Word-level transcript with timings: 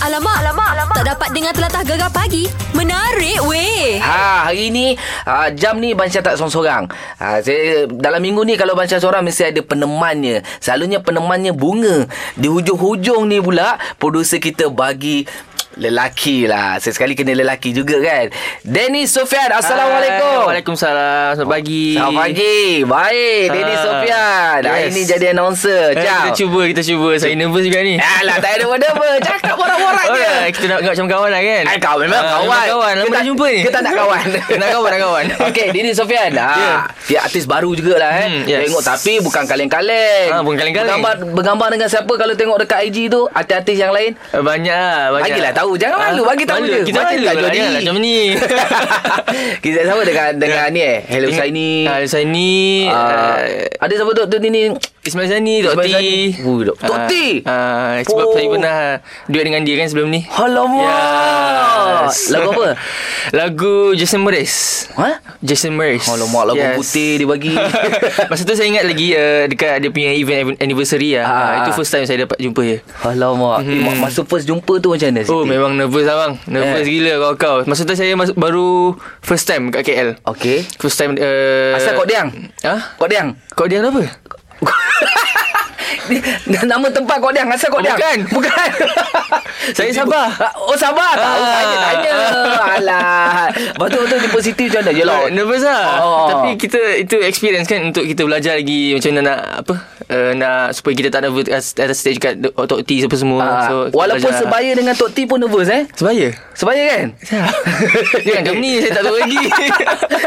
Alamak, 0.00 0.32
alamak, 0.40 0.68
alamak. 0.72 0.96
Tak 0.96 1.06
dapat 1.12 1.28
dengar 1.36 1.52
telatah 1.52 1.84
gegar 1.84 2.08
pagi. 2.08 2.48
Menarik 2.72 3.36
weh. 3.44 4.00
Ha, 4.00 4.48
hari 4.48 4.72
ni 4.72 4.96
uh, 5.28 5.52
jam 5.52 5.76
ni 5.76 5.92
Bansyah 5.92 6.24
tak 6.24 6.40
seorang-seorang. 6.40 6.88
Ha, 7.20 7.44
saya 7.44 7.84
dalam 7.84 8.24
minggu 8.24 8.40
ni 8.48 8.56
kalau 8.56 8.72
Bansyah 8.72 8.96
seorang 8.96 9.20
mesti 9.20 9.52
ada 9.52 9.60
penemannya. 9.60 10.40
Selalunya 10.56 11.04
penemannya 11.04 11.52
bunga. 11.52 12.08
Di 12.32 12.48
hujung-hujung 12.48 13.28
ni 13.28 13.44
pula 13.44 13.76
producer 14.00 14.40
kita 14.40 14.72
bagi 14.72 15.28
lelaki 15.80 16.44
lah. 16.44 16.76
Sesekali 16.76 17.16
kena 17.16 17.32
lelaki 17.34 17.72
juga 17.72 17.96
kan. 17.98 18.28
Dennis 18.60 19.10
Sofian, 19.10 19.48
Assalamualaikum. 19.50 20.44
Hai, 20.44 20.48
Waalaikumsalam. 20.52 21.28
Selamat 21.34 21.50
pagi. 21.50 21.86
Selamat 21.96 22.20
pagi. 22.20 22.60
Baik, 22.84 23.42
Ah, 23.42 23.48
Dennis 23.50 23.80
Sofian. 23.80 24.58
Hari 24.62 24.82
yes. 24.82 24.92
ni 24.92 25.02
jadi 25.02 25.26
announcer. 25.32 25.84
Eh, 25.90 26.04
Jam. 26.04 26.20
kita 26.22 26.36
cuba, 26.36 26.60
kita 26.68 26.82
cuba. 26.84 27.10
Saya 27.16 27.32
nervous 27.34 27.64
juga 27.64 27.80
ni. 27.80 27.96
Alah, 27.96 28.36
tak 28.38 28.50
ada 28.52 28.64
apa-apa. 28.68 29.08
Cakap 29.18 29.54
borak-borak 29.56 30.06
Oh, 30.06 30.14
je. 30.14 30.20
ya, 30.22 30.34
kita 30.50 30.64
nak 30.66 30.78
macam 30.84 31.06
kawan 31.08 31.30
lah 31.30 31.42
kan? 31.42 31.64
Eh, 31.66 31.78
kau 31.78 31.96
memang 31.96 32.20
Ah, 32.20 32.30
kawan. 32.38 32.64
kawan. 32.68 32.92
Lama 32.92 33.06
Kita- 33.06 33.16
dah 33.16 33.24
jumpa 33.24 33.46
ni. 33.48 33.60
Kita 33.62 33.78
nak 33.86 33.92
kawan. 33.94 34.22
nak 34.52 34.68
kawan, 34.70 34.90
nak 34.90 35.00
kawan. 35.06 35.24
Okey, 35.48 35.66
Dini 35.72 35.90
Sofian. 35.90 36.30
Ha, 36.34 36.48
Ya. 36.50 36.72
dia 37.08 37.18
artis 37.22 37.44
baru 37.44 37.72
jugalah 37.72 38.12
eh. 38.18 38.28
Hmm, 38.28 38.42
yes. 38.44 38.68
Tengok 38.68 38.82
tapi 38.84 39.12
bukan 39.18 39.42
kaleng-kaleng. 39.44 40.28
Ah, 40.28 40.42
bukan 40.42 40.56
kaleng-kaleng. 40.58 41.00
Bergambar 41.00 41.14
bergambar 41.32 41.68
dengan 41.70 41.88
siapa 41.88 42.12
kalau 42.12 42.34
tengok 42.34 42.58
dekat 42.58 42.80
IG 42.84 43.08
tu, 43.08 43.24
artis-artis 43.26 43.76
yang 43.76 43.90
lain? 43.90 44.12
Eh, 44.28 44.42
Banyak 44.42 44.76
lah. 44.76 45.08
Banyak. 45.14 45.24
Bagilah 45.24 45.52
tahu. 45.52 45.69
Jangan 45.74 45.96
Ah, 45.96 46.10
malu, 46.10 46.22
bagi 46.24 46.44
tahu 46.44 46.58
malu. 46.58 46.72
je. 46.72 46.78
Kita 46.84 46.98
malu 47.00 47.10
tak 47.10 47.20
lah. 47.20 47.32
jual 47.32 47.42
diri. 47.44 47.56
Janganlah 47.56 47.80
macam 47.80 47.96
ni. 47.98 48.16
Kita 49.64 49.78
sama 49.84 50.02
dengan 50.02 50.28
dengan 50.36 50.66
ni 50.68 50.80
eh. 50.80 50.98
Hello 51.04 51.28
Saini. 51.30 51.70
Ah, 51.84 51.98
Saini. 52.04 52.86
Uh, 52.86 53.38
ada 53.76 53.92
siapa 53.92 54.10
tu 54.12 54.22
tu 54.24 54.36
ni? 54.40 54.72
Ismail 55.00 55.32
Zani, 55.32 55.64
Ismail 55.64 55.80
T. 55.80 56.36
Tok 56.76 56.98
T? 57.08 57.12
Sebab 58.04 58.20
Oh. 58.20 58.32
saya 58.36 58.46
pernah 58.46 58.78
duet 59.26 59.44
dengan 59.48 59.64
dia 59.64 59.80
kan 59.80 59.88
sebelum 59.88 60.12
ni. 60.12 60.28
Alamak. 60.28 60.84
Yes. 62.04 62.28
Lagu 62.32 62.52
apa? 62.52 62.68
Lagu 63.32 63.74
Jason 63.96 64.20
Mraz. 64.20 64.52
Ha? 64.92 65.24
Jason 65.40 65.72
Mraz. 65.72 66.04
Alamak 66.04 66.52
lagu 66.52 66.60
Yes. 66.60 66.76
putih 66.76 67.10
dia 67.16 67.26
bagi. 67.26 67.56
Masa 68.30 68.44
tu 68.44 68.52
saya 68.52 68.68
ingat 68.68 68.84
lagi 68.84 69.16
uh, 69.16 69.48
dekat 69.48 69.80
dia 69.80 69.88
punya 69.88 70.12
event 70.12 70.60
anniversary 70.60 71.16
lah. 71.16 71.24
Ah. 71.24 71.32
Ah. 71.32 71.52
itu 71.64 71.70
first 71.72 71.88
time 71.88 72.04
saya 72.04 72.20
dapat 72.20 72.36
jumpa 72.36 72.60
dia. 72.60 72.78
Alamak. 73.00 73.64
Hmm. 73.64 73.96
Masa 73.96 74.20
first 74.22 74.44
jumpa 74.44 74.78
tu 74.78 74.92
macam 74.92 75.08
mana? 75.08 75.24
Oh 75.24 75.40
Siti? 75.40 75.48
memang 75.48 75.72
nervous 75.74 76.04
lah 76.04 76.16
bang 76.18 76.32
Nervous 76.46 76.84
Eh. 76.84 76.88
gila 76.90 77.12
kau-kau 77.22 77.56
Masa 77.64 77.82
tu 77.82 77.94
saya 77.94 78.12
masuk, 78.12 78.36
baru 78.36 78.92
First 79.20 79.46
time 79.46 79.68
kat 79.70 79.80
KL 79.82 80.20
Okey. 80.26 80.68
First 80.76 80.96
time 80.96 81.16
uh, 81.16 81.72
Asal 81.74 81.96
Kok 81.96 82.04
Diang? 82.04 82.28
Ha? 82.60 82.96
Kok 82.96 83.08
Diang? 83.08 83.28
Kok 83.50 83.66
Diang 83.66 83.84
apa? 83.86 84.04
Nama 86.66 86.86
tempat 86.88 87.16
Kok 87.16 87.30
Diang 87.30 87.48
Asal 87.48 87.68
Kok 87.68 87.76
Oh, 87.76 87.82
Diang 87.82 87.98
bukan. 87.98 88.18
Bukan 88.36 88.68
Saya 89.76 89.92
Sabah. 89.92 90.28
Oh 90.58 90.74
Sabah 90.74 91.12
Tahu 91.12 91.40
Ah. 91.40 91.52
tanya 91.84 92.14
Alah 92.72 93.46
Betul-betul 93.76 94.18
Jumpa 94.20 94.38
Siti 94.40 94.64
macam 94.66 94.80
mana 94.82 94.90
Je 94.92 95.04
lah 95.04 95.18
Nervous 95.28 95.62
lah 95.62 95.84
Oh. 96.00 96.26
Tapi 96.28 96.56
kita 96.56 96.80
Itu 96.96 97.20
experience 97.20 97.66
kan 97.66 97.84
Untuk 97.84 98.04
kita 98.04 98.22
belajar 98.22 98.56
lagi 98.56 98.94
Macam 98.94 99.10
mana 99.12 99.20
nak 99.22 99.38
Apa 99.60 99.74
uh, 100.08 100.32
Nak 100.32 100.64
Supaya 100.72 100.94
kita 100.94 101.08
tak 101.10 101.20
nervous 101.22 101.46
Atas, 101.46 101.74
stage 101.94 102.16
kat 102.16 102.34
Tok 102.40 102.80
T 102.82 103.04
apa 103.04 103.16
semua 103.16 103.40
Ah, 103.40 103.62
so, 103.64 103.74
Walaupun 103.90 104.22
belajar. 104.26 104.40
sebaya 104.40 104.70
dengan 104.72 104.94
Tok 104.94 105.10
T 105.10 105.18
pun 105.24 105.36
nervous 105.36 105.68
eh 105.68 105.84
Sebaya 105.92 106.28
Sebaya 106.52 106.82
kan 106.88 107.06
Jangan 108.18 108.40
macam 108.42 108.56
ni 108.56 108.72
Saya 108.78 108.92
tak 108.92 109.04
tahu 109.04 109.16
lagi 109.18 109.40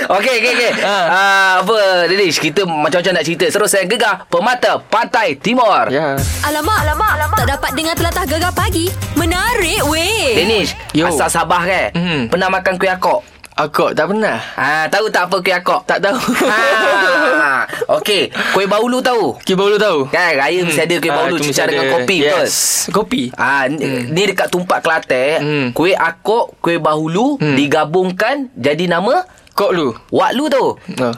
Okey 0.06 0.36
okey 0.36 0.52
okey. 0.54 0.72
Ha. 0.80 0.96
Ah 1.08 1.22
apa 1.56 1.78
Denish 2.06 2.38
kita 2.38 2.64
macam-macam 2.64 3.14
nak 3.14 3.24
cerita. 3.24 3.46
Terus 3.48 3.70
saya 3.70 3.86
gegar 3.86 4.28
Permata 4.28 4.78
Pantai 4.80 5.34
Timur. 5.36 5.73
Ya 5.90 6.16
Alamak, 6.42 6.78
alamak, 6.80 7.12
alamak. 7.14 7.38
Tak 7.40 7.50
dapat 7.52 7.72
dengar 7.74 7.96
telatah 7.96 8.26
gegar 8.26 8.54
pagi. 8.54 8.86
Menarik 9.14 9.82
weh. 9.86 10.36
Denish, 10.36 10.78
Yo. 10.92 11.08
asal 11.08 11.28
Sabah 11.28 11.62
kan? 11.62 11.90
Mhm. 11.92 12.30
Pernah 12.30 12.50
makan 12.50 12.74
kuih 12.76 12.92
akok? 12.92 13.22
Akok 13.54 13.94
tak 13.94 14.10
pernah 14.10 14.42
Ah, 14.56 14.86
tahu 14.88 15.08
tak 15.08 15.30
apa 15.30 15.38
kuih 15.38 15.54
akok? 15.54 15.86
Tak 15.86 16.02
tahu 16.02 16.18
Ha. 16.44 17.70
Okey, 17.92 18.34
kuih 18.50 18.66
baulu 18.66 18.98
tahu? 19.00 19.38
Kita 19.38 19.54
baru 19.54 19.78
tahu 19.78 20.10
Kan 20.10 20.34
raya 20.34 20.58
mesti 20.60 20.82
ada 20.82 20.96
kuih 20.98 21.10
Ah, 21.10 21.18
baulu 21.20 21.36
mesti 21.38 21.50
cecah 21.52 21.66
dengan 21.68 21.86
kopi 21.92 22.18
betul? 22.20 22.42
yes. 22.42 22.56
Kopi 22.90 23.24
Ah, 23.34 23.66
ni, 23.68 23.86
ni 24.10 24.22
dekat 24.26 24.50
Tumpak 24.50 24.82
Kelantan, 24.82 25.38
Hmm. 25.40 25.68
kuih 25.70 25.94
akok, 25.94 26.58
kuih 26.60 26.78
bahulu 26.78 27.38
Hmm. 27.38 27.54
digabungkan 27.54 28.50
jadi 28.54 28.86
nama 28.88 29.22
Kok 29.54 29.70
lu 29.72 29.94
Waklu 30.10 30.50
tu 30.50 30.66
Oh. 30.96 31.14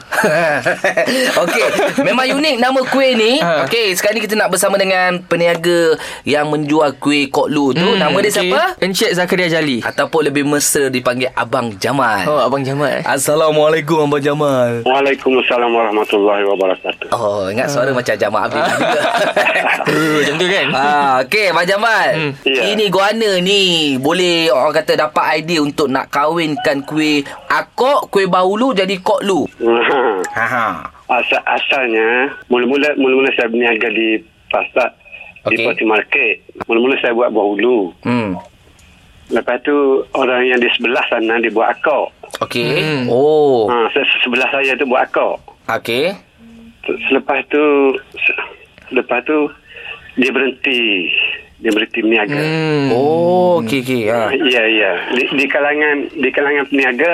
Okey 1.42 1.64
Memang 2.00 2.28
unik 2.30 2.56
nama 2.56 2.80
kuih 2.82 3.12
ni 3.12 3.32
Ha. 3.38 3.64
Okey 3.64 3.92
Sekarang 3.92 4.16
ni 4.16 4.22
kita 4.22 4.34
nak 4.34 4.48
bersama 4.48 4.76
dengan 4.76 5.20
Peniaga 5.20 5.96
Yang 6.22 6.44
menjual 6.46 6.90
kuih 6.96 7.28
Kok 7.28 7.48
Lu 7.48 7.72
tu 7.72 7.80
Hmm, 7.82 7.96
Nama 7.96 8.12
dia 8.14 8.28
okey. 8.28 8.36
siapa? 8.46 8.60
Encik 8.78 9.10
Zakaria 9.12 9.48
Jali 9.48 9.80
Ataupun 9.80 10.20
lebih 10.22 10.44
mesra 10.44 10.86
dipanggil 10.86 11.32
Abang 11.32 11.72
Jamal 11.76 12.24
Oh 12.24 12.40
Abang 12.42 12.60
Jamal 12.60 13.00
Assalamualaikum 13.02 14.04
Abang 14.04 14.20
Jamal 14.20 14.82
Waalaikumsalam 14.82 15.68
warahmatullahi 15.68 16.44
wabarakatuh. 16.44 17.08
Oh 17.10 17.48
ingat 17.48 17.68
suara 17.68 17.88
macam 17.90 18.14
Jamal 18.14 18.46
Abdul 18.46 18.62
juga 18.62 19.00
Uh, 19.86 20.18
Macam 20.18 20.34
tu 20.34 20.46
kan 20.46 20.66
Ah, 20.72 21.14
Okey 21.22 21.46
Abang 21.48 21.64
Jamal 21.64 22.08
Hmm. 22.12 22.32
Ya. 22.42 22.62
Ini 22.68 22.84
guana 22.88 23.38
ni 23.38 23.62
Boleh 23.96 24.48
orang 24.48 24.74
kata 24.74 24.92
dapat 24.98 25.38
idea 25.38 25.58
Untuk 25.58 25.86
nak 25.86 26.08
kahwinkan 26.08 26.82
kuih 26.82 27.22
Akok 27.46 28.08
Kuih 28.08 28.25
bahulu 28.26 28.70
jadi 28.70 28.94
Kok 28.96 29.20
Lu 29.22 29.46
Ha 30.38 30.44
ha. 30.44 30.66
Asal 31.08 31.40
asalnya 31.40 32.28
mula-mula 32.46 32.92
mula-mula 32.94 33.30
saya 33.32 33.46
berniaga 33.46 33.88
di 33.88 34.18
pasar 34.46 34.90
di 35.46 35.54
Okey. 35.54 35.64
Party 35.64 35.84
Market. 35.84 36.34
Mula-mula 36.64 36.94
saya 36.96 37.12
buat 37.12 37.30
buah 37.30 37.46
hulu. 37.46 37.78
Hmm 38.02 38.34
Lepas 39.26 39.58
tu 39.60 39.74
orang 40.12 40.42
yang 40.44 40.58
di 40.58 40.70
sebelah 40.70 41.02
sana 41.04 41.38
dia 41.38 41.50
buat 41.50 41.66
akak. 41.68 42.06
Okey 42.40 42.66
Hmm. 42.68 43.02
Oh 43.06 43.66
Ha, 43.66 43.90
se- 43.90 44.06
sebelah 44.20 44.46
saya 44.48 44.74
tu 44.74 44.86
buat 44.86 45.02
akak. 45.04 45.38
Okey 45.68 46.14
Se- 46.82 47.00
Selepas 47.04 47.42
tu 47.44 47.62
se- 48.12 48.38
selepas 48.86 49.18
tu 49.22 49.50
dia 50.14 50.30
berhenti 50.30 51.10
dia 51.56 51.70
berhenti 51.70 51.98
berniaga. 52.00 52.38
Hmm. 52.38 52.86
Oh, 52.92 53.58
okey 53.60 53.80
okey. 53.80 54.02
Ha. 54.06 54.30
Ya 54.36 54.62
ya. 54.64 54.92
Di, 55.10 55.22
di 55.32 55.46
kalangan 55.46 55.96
di 56.12 56.28
kalangan 56.28 56.64
peniaga 56.66 57.12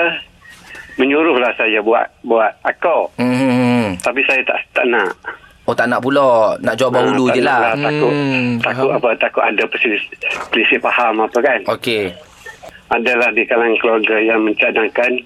menyuruhlah 0.95 1.53
saya 1.53 1.79
buat 1.79 2.05
buat 2.21 2.51
akak. 2.61 3.17
Hmm. 3.17 3.97
Tapi 3.97 4.21
saya 4.23 4.41
tak 4.43 4.57
tak 4.73 4.85
nak. 4.87 5.11
Oh 5.63 5.71
tak 5.71 5.87
nak 5.87 6.03
pula 6.03 6.59
Nak 6.59 6.75
jual 6.75 6.91
bahulu 6.91 7.31
Ah, 7.31 7.31
je 7.31 7.39
lah 7.39 7.71
Takut, 7.71 8.11
Hmm, 8.11 8.59
takut 8.59 8.83
faham. 8.83 8.99
apa? 8.99 9.09
Takut 9.15 9.39
ada 9.41 9.63
selisih 10.51 10.75
faham 10.77 11.23
apa 11.23 11.39
kan? 11.39 11.59
Okey 11.69 12.11
Adalah 12.89 13.31
di 13.31 13.47
kalangan 13.47 13.79
keluarga 13.79 14.19
yang 14.19 14.43
mencadangkan 14.43 15.23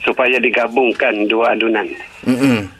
supaya 0.00 0.38
digabungkan 0.38 1.26
dua 1.26 1.52
adunan. 1.52 1.90
Mm-mm. 2.22 2.70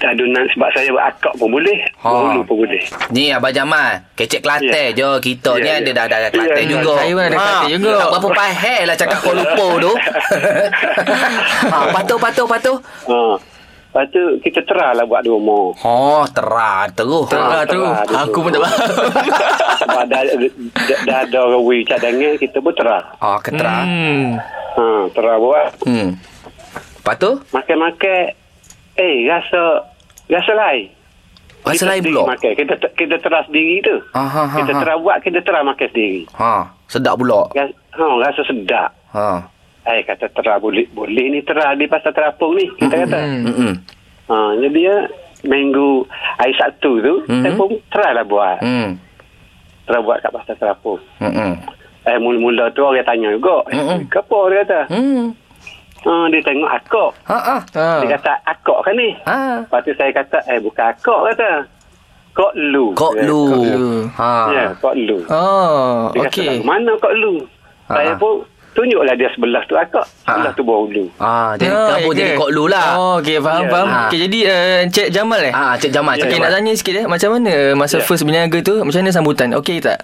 Adunan 0.00 0.44
sebab 0.48 0.68
saya 0.70 0.88
buat 0.88 1.04
akak 1.08 1.34
pun 1.34 1.48
boleh, 1.50 1.78
Ha. 1.96 2.08
bahulu 2.08 2.40
pun 2.42 2.56
boleh. 2.60 2.82
Ni 3.08 3.28
Abang 3.28 3.50
Jamal 3.50 4.06
Kecek 4.12 4.40
Kelantan 4.40 4.92
je 4.92 5.08
Kita 5.18 5.52
ni 5.54 5.64
Ya, 5.64 5.74
ada 5.76 5.84
ya. 5.84 5.92
dah 5.92 6.04
ada 6.06 6.28
Kelantan 6.28 6.60
Ya, 6.60 6.70
juga 6.70 6.92
saya 6.96 7.10
pun 7.10 7.22
ada 7.22 7.32
Kelantan 7.32 7.68
juga. 7.72 7.92
Tak 7.96 8.08
berapa 8.12 8.28
pahal 8.32 8.80
lah 8.84 8.96
Cakap 8.96 9.18
Kuala 9.20 9.38
Lumpur 9.40 9.72
tu 9.80 9.92
ha, 11.64 11.76
Patuh 11.92 12.16
patuh 12.16 12.46
patuh 12.46 12.76
Ha. 13.04 13.20
Lepas 13.88 14.04
tu 14.12 14.20
kita 14.44 14.60
terahlah 14.62 15.00
buat 15.02 15.24
di 15.24 15.32
rumah. 15.32 15.72
Oh 15.80 16.20
terah 16.28 16.84
terus 16.88 17.24
Terah 17.26 17.64
tu 17.64 17.80
terah 17.80 18.04
dia 18.04 18.16
Aku 18.20 18.36
tu. 18.36 18.44
pun 18.44 18.50
tak 18.52 18.60
faham 18.60 18.78
Sebab 19.80 20.02
dah, 20.04 20.20
dah, 20.28 20.98
dah 21.02 21.18
ada 21.24 21.38
orang 21.40 21.62
wui 21.62 21.78
cadangan, 21.82 22.36
kita 22.36 22.60
pun 22.60 22.72
terah. 22.74 23.00
Oh 23.18 23.40
keterah 23.40 23.82
hmm. 23.82 24.24
Ha, 24.76 24.84
terah 25.10 25.36
buat. 25.36 25.68
hmm. 25.82 26.08
Patuh 27.00 27.40
Makan-makan, 27.48 28.22
eh 28.98 29.24
rasa, 29.24 29.86
rasa 30.26 30.52
lain. 30.52 30.86
Rasa 31.58 31.74
Kita 31.74 31.86
lain 31.86 32.02
pula 32.04 32.22
Makan. 32.28 32.50
Kita, 32.54 32.74
kita 32.94 33.16
terah 33.18 33.42
sendiri 33.44 33.82
tu. 33.82 33.96
ha, 34.12 34.22
ha, 34.22 34.42
ha, 34.44 34.56
Kita 34.56 34.72
ha. 34.72 34.80
terah 34.80 34.96
buat, 34.96 35.18
kita 35.20 35.38
terah 35.40 35.62
makan 35.62 35.88
sendiri. 35.88 36.22
ha. 36.34 36.70
Sedap 36.86 37.14
pula 37.16 37.50
Ras, 37.52 37.68
ha, 37.92 38.06
rasa 38.22 38.42
sedap. 38.42 38.90
ha. 39.12 39.42
Eh, 39.84 40.00
kata 40.02 40.28
terah 40.30 40.56
boleh, 40.56 40.84
boleh 40.88 41.26
ni 41.30 41.40
terah 41.40 41.72
di 41.72 41.86
pasar 41.86 42.12
terapung 42.12 42.52
ni. 42.54 42.68
Kita 42.70 42.92
kata. 42.98 43.18
Hmm. 43.18 43.44
Mm-mm. 43.46 43.72
Ha, 44.28 44.34
jadi 44.60 44.68
dia 44.70 44.96
minggu 45.40 46.04
hari 46.36 46.52
Sabtu 46.52 47.00
tu, 47.00 47.14
Mhm. 47.24 47.40
saya 47.40 47.52
pun 47.54 47.70
terah 47.88 48.10
lah 48.12 48.24
buat. 48.24 48.58
Hmm. 48.60 49.00
Terah 49.84 50.00
buat 50.00 50.20
kat 50.20 50.28
pasar 50.30 50.54
terapung. 50.56 51.00
Mm-mm. 51.18 51.52
Eh, 52.04 52.16
mula-mula 52.16 52.68
tu 52.70 52.80
orang 52.82 53.00
tanya 53.02 53.32
juga. 53.32 53.64
Eh, 53.66 53.76
Mhm. 53.76 54.08
apa 54.08 54.38
dia 54.46 54.58
kata? 54.62 54.80
Hmm. 54.88 55.24
Ha, 55.98 56.30
dia 56.30 56.40
tengok 56.40 56.70
akak. 56.70 57.10
Ha 57.26 57.38
ah. 57.50 57.60
ha. 57.74 57.88
Dia 57.98 58.08
kata, 58.14 58.32
akak 58.44 58.78
kan 58.80 58.94
ni? 58.94 59.08
Ha. 59.24 59.38
Lepas 59.60 59.80
tu 59.82 59.92
saya 59.94 60.10
kata, 60.12 60.38
eh 60.46 60.58
bukan 60.58 60.84
akak 60.88 61.20
kata. 61.32 61.50
Kok 62.30 62.52
lu. 62.54 62.94
Kok 62.94 63.12
Dia 63.12 63.24
lu. 63.24 63.42
Kok 63.44 63.64
lu. 63.66 63.88
Ha. 64.14 64.30
kata. 64.30 64.52
Ya, 64.52 64.64
kok 64.76 64.94
lu. 64.96 65.18
Oh 65.26 65.96
Dia 66.08 66.20
kata, 66.20 66.28
Okay 66.28 66.46
"Lagu 66.48 66.62
mana 66.62 66.92
kok 66.94 67.12
lu? 67.12 67.32
Ha. 67.88 67.92
Saya 67.92 68.12
pun 68.14 68.34
tunjuklah 68.70 69.14
dia 69.16 69.28
sebelah 69.34 69.62
tu 69.66 69.74
akak. 69.74 70.06
Ha. 70.22 70.30
Sebelah 70.30 70.52
tu 70.54 70.62
bawah 70.62 70.86
lu. 70.86 71.04
Ah, 71.18 71.58
jadi 71.58 71.66
Ah, 71.68 71.98
gabung 71.98 72.14
okay. 72.14 72.20
jadi 72.20 72.32
Kok 72.38 72.50
Lu 72.52 72.64
lah. 72.68 72.86
Oh 72.94 73.14
okay 73.18 73.42
faham 73.42 73.66
Ya. 73.66 73.70
faham 73.74 73.88
Ha. 73.88 74.00
Okay 74.06 74.18
jadi 74.22 74.38
uh, 74.46 74.76
Encik 74.86 75.08
Jamal 75.10 75.40
eh 75.42 75.50
Ah, 75.50 75.74
Cik 75.74 75.90
Jamal, 75.90 76.14
Cik 76.14 76.22
Okay 76.22 76.38
Jamal. 76.38 76.46
nak 76.46 76.52
tanya 76.54 76.72
sikit 76.72 76.94
eh 76.94 77.06
Macam 77.10 77.28
mana 77.34 77.52
Masa 77.74 77.98
Ya. 77.98 78.06
first 78.06 78.22
berniaga 78.22 78.58
tu 78.60 78.74
Macam 78.78 79.02
mana 79.02 79.10
sambutan 79.10 79.50
Okay 79.52 79.82
tak 79.82 79.98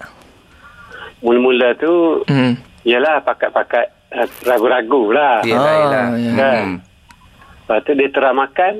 mula-mula 1.23 1.71
tu 1.73 2.19
Hmm. 2.27 2.59
Yalah 2.83 3.23
pakat-pakat 3.23 3.94
ragu-ragu 4.41 5.01
lah. 5.09 5.41
Yelah, 5.41 5.59
Ah, 5.61 5.75
yelah. 5.75 6.05
ya. 6.15 6.31
Kan? 6.33 6.61
Hmm. 6.61 6.75
Lepas 7.59 7.77
tu 7.81 7.91
dia 7.93 8.07
terang 8.09 8.35
makan. 8.35 8.73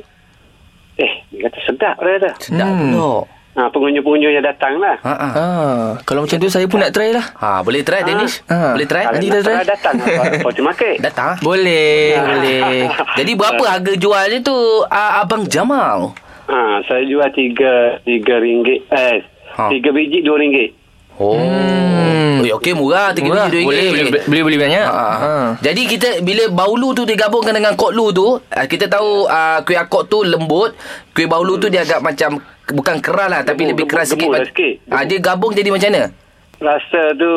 Eh, 0.95 1.13
dia 1.27 1.39
kata 1.43 1.57
sedap 1.61 1.95
dia 1.97 2.11
kata. 2.15 2.29
Sedap 2.39 2.67
Hmm. 2.67 2.81
pula. 2.89 3.13
Ha, 3.55 3.71
pengunjung-pengunjung 3.71 4.33
yang 4.33 4.43
datang 4.43 4.75
lah. 4.77 4.99
Ha 4.99 5.13
ah. 5.13 5.31
Ah, 5.33 5.85
kalau 6.03 6.21
macam 6.21 6.35
tu 6.37 6.49
saya 6.49 6.67
pun 6.67 6.75
nak 6.77 6.91
try 6.91 7.09
lah. 7.09 7.23
Ha, 7.35 7.59
boleh 7.61 7.81
try 7.81 8.03
Danish? 8.03 8.43
Ah. 8.45 8.75
Boleh 8.75 8.83
try? 8.83 9.07
Nanti 9.07 9.25
kita 9.25 9.39
try. 9.41 9.63
datang 9.63 9.95
Fortune 10.43 10.67
Market. 10.69 10.95
Datang. 10.99 11.39
Boleh, 11.39 12.19
boleh. 12.19 12.91
Jadi 13.19 13.31
berapa 13.33 13.63
harga 13.65 13.93
jual 13.95 14.23
dia 14.27 14.39
tu 14.41 14.57
uh, 14.81 15.11
Abang 15.17 15.47
Jamal? 15.47 16.11
Ha, 16.45 16.83
saya 16.83 17.03
jual 17.03 17.31
tiga 17.31 17.73
tiga 18.01 18.35
ringgit. 18.37 18.83
Eh, 18.87 19.23
Ha. 19.55 19.71
tiga 19.71 19.87
biji 19.89 20.19
dua 20.19 20.35
ringgit. 20.35 20.75
Oh. 21.15 21.39
Hmm. 21.39 22.24
Okey 22.53 22.73
murah 22.73 23.15
3 23.15 23.23
Murah. 23.23 23.47
biji 23.47 23.65
Boleh, 23.65 23.89
boleh, 23.89 24.03
boleh, 24.11 24.23
boleh 24.25 24.43
beli 24.45 24.57
banyak. 24.59 24.85
Ha. 24.85 25.05
Ha. 25.17 25.33
Jadi 25.61 25.81
kita 25.87 26.09
bila 26.21 26.43
baulu 26.51 26.93
tu 26.93 27.03
digabungkan 27.03 27.55
dengan 27.55 27.73
koklu 27.73 28.11
tu, 28.11 28.27
ah, 28.51 28.65
kita 28.65 28.85
tahu 28.85 29.25
uh, 29.25 29.63
kuih 29.63 29.79
akok 29.79 30.05
tu 30.05 30.21
lembut, 30.21 30.75
kuih 31.11 31.25
baulu 31.25 31.57
tu 31.57 31.71
dia 31.71 31.81
agak 31.81 32.03
macam 32.03 32.37
bukan 32.65 32.97
keras 32.97 33.29
lah 33.29 33.41
tapi 33.41 33.69
lebih 33.69 33.85
keras 33.85 34.11
sikit. 34.11 34.29
lah 34.29 34.41
sikit. 34.45 34.73
Ah 34.89 35.05
dia 35.05 35.17
gabung 35.17 35.53
jadi 35.53 35.69
macam 35.69 35.89
mana? 35.89 36.09
Rasa 36.55 37.13
tu 37.13 37.31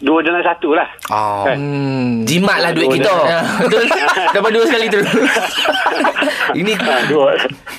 dua 0.00 0.20
dalam 0.20 0.44
satu 0.44 0.76
lah. 0.76 0.88
Oh. 1.08 1.44
Kan? 1.44 1.56
Hmm. 1.56 2.12
Jimat 2.28 2.58
lah 2.60 2.70
duit 2.72 2.88
Dua 2.88 2.96
kita. 3.00 3.14
Betul. 3.64 3.84
Dapat 4.36 4.50
dua 4.52 4.64
sekali 4.68 4.86
tu. 4.92 5.00
Ini 6.60 6.72
Ha, 6.76 6.94
dua. 7.08 7.28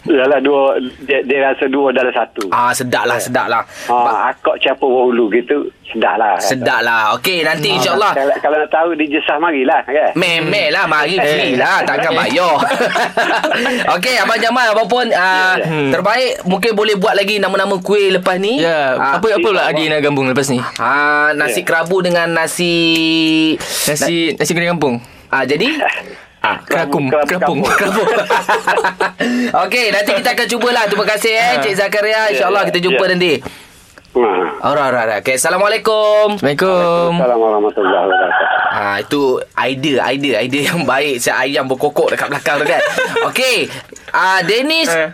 Yalah 0.06 0.40
dua 0.42 0.78
dia, 1.06 1.20
dia 1.24 1.40
rasa 1.52 1.66
dua 1.70 1.94
dalam 1.94 2.14
satu. 2.14 2.50
ah 2.50 2.72
sedap 2.74 3.06
lah, 3.06 3.18
sedap 3.18 3.48
lah. 3.48 3.64
Ha, 3.90 4.34
akak 4.34 4.58
campur 4.62 5.10
hulu 5.10 5.30
gitu 5.34 5.70
sedap 5.88 6.16
lah. 6.16 6.36
Sedap 6.38 6.80
lah. 6.82 7.16
Okey, 7.16 7.42
nanti 7.42 7.72
insyaAllah. 7.72 8.12
Kalau, 8.12 8.36
kalau 8.38 8.56
nak 8.58 8.70
tahu 8.70 8.90
di 8.94 9.08
Jesah 9.08 9.38
marilah 9.38 9.80
kan. 9.82 10.12
Memel 10.14 10.68
lah 10.70 10.84
Mari 10.84 11.16
Eh. 11.16 11.24
free 11.24 11.56
lah 11.56 11.80
Takkan 11.88 12.12
bayar 12.12 12.60
Okey 13.96 14.16
Abang 14.18 14.38
Jamal 14.38 14.68
Apapun 14.68 15.08
uh, 15.08 15.56
Ya, 15.56 15.64
ya. 15.64 15.90
Terbaik 15.90 16.44
Mungkin 16.44 16.72
boleh 16.74 16.96
buat 16.96 17.14
lagi 17.14 17.38
Nama-nama 17.38 17.78
kuih 17.78 18.12
lepas 18.12 18.36
ni 18.36 18.60
Ya, 18.60 18.94
Ah, 18.94 19.18
apa 19.18 19.26
apa 19.26 19.40
pula 19.40 19.64
Adi 19.64 19.88
nak 19.88 20.02
gambung 20.02 20.28
lepas 20.28 20.48
ni? 20.48 20.60
Ah, 20.76 21.32
nasi 21.34 21.62
Ya. 21.62 21.66
kerabu 21.66 22.00
dengan 22.00 22.28
nasi 22.30 22.74
Nasi 23.88 24.34
nasi 24.34 24.52
goreng 24.52 24.76
kampung. 24.76 24.96
ah 25.28 25.44
jadi 25.44 25.68
ah 26.48 26.58
Kerakum, 26.62 27.08
Kerabu 27.08 27.28
kerapung. 27.28 27.60
kerabu. 27.66 28.04
Okey, 29.60 29.86
nanti 29.90 30.12
kita 30.14 30.30
akan 30.32 30.48
cubalah. 30.48 30.84
Terima 30.86 31.06
kasih 31.06 31.32
eh 31.32 31.50
Ah. 31.50 31.60
Cik 31.60 31.74
Zakaria. 31.76 32.22
InsyaAllah 32.32 32.64
ya, 32.64 32.68
kita 32.68 32.80
jumpa 32.80 33.04
ya. 33.04 33.10
nanti. 33.10 33.32
Ha. 34.18 34.34
Alright, 34.66 34.90
alright, 34.90 34.94
alright. 35.06 35.22
Okay, 35.22 35.38
Assalamualaikum. 35.38 36.42
Assalamualaikum. 36.42 37.10
Assalamualaikum 37.22 37.46
warahmatullahi 37.46 38.04
wabarakatuh. 38.10 38.58
Ha, 38.68 39.02
itu 39.02 39.22
idea, 39.58 40.00
idea, 40.14 40.36
idea 40.42 40.64
yang 40.70 40.86
baik. 40.86 41.18
Saya 41.18 41.46
ayam 41.46 41.66
berkokok 41.66 42.14
dekat 42.14 42.30
belakang 42.30 42.62
tu 42.62 42.66
kan. 42.70 42.82
Okey. 43.30 43.58
Ah, 44.10 44.40
Dennis 44.40 44.88
Eh. 44.88 45.12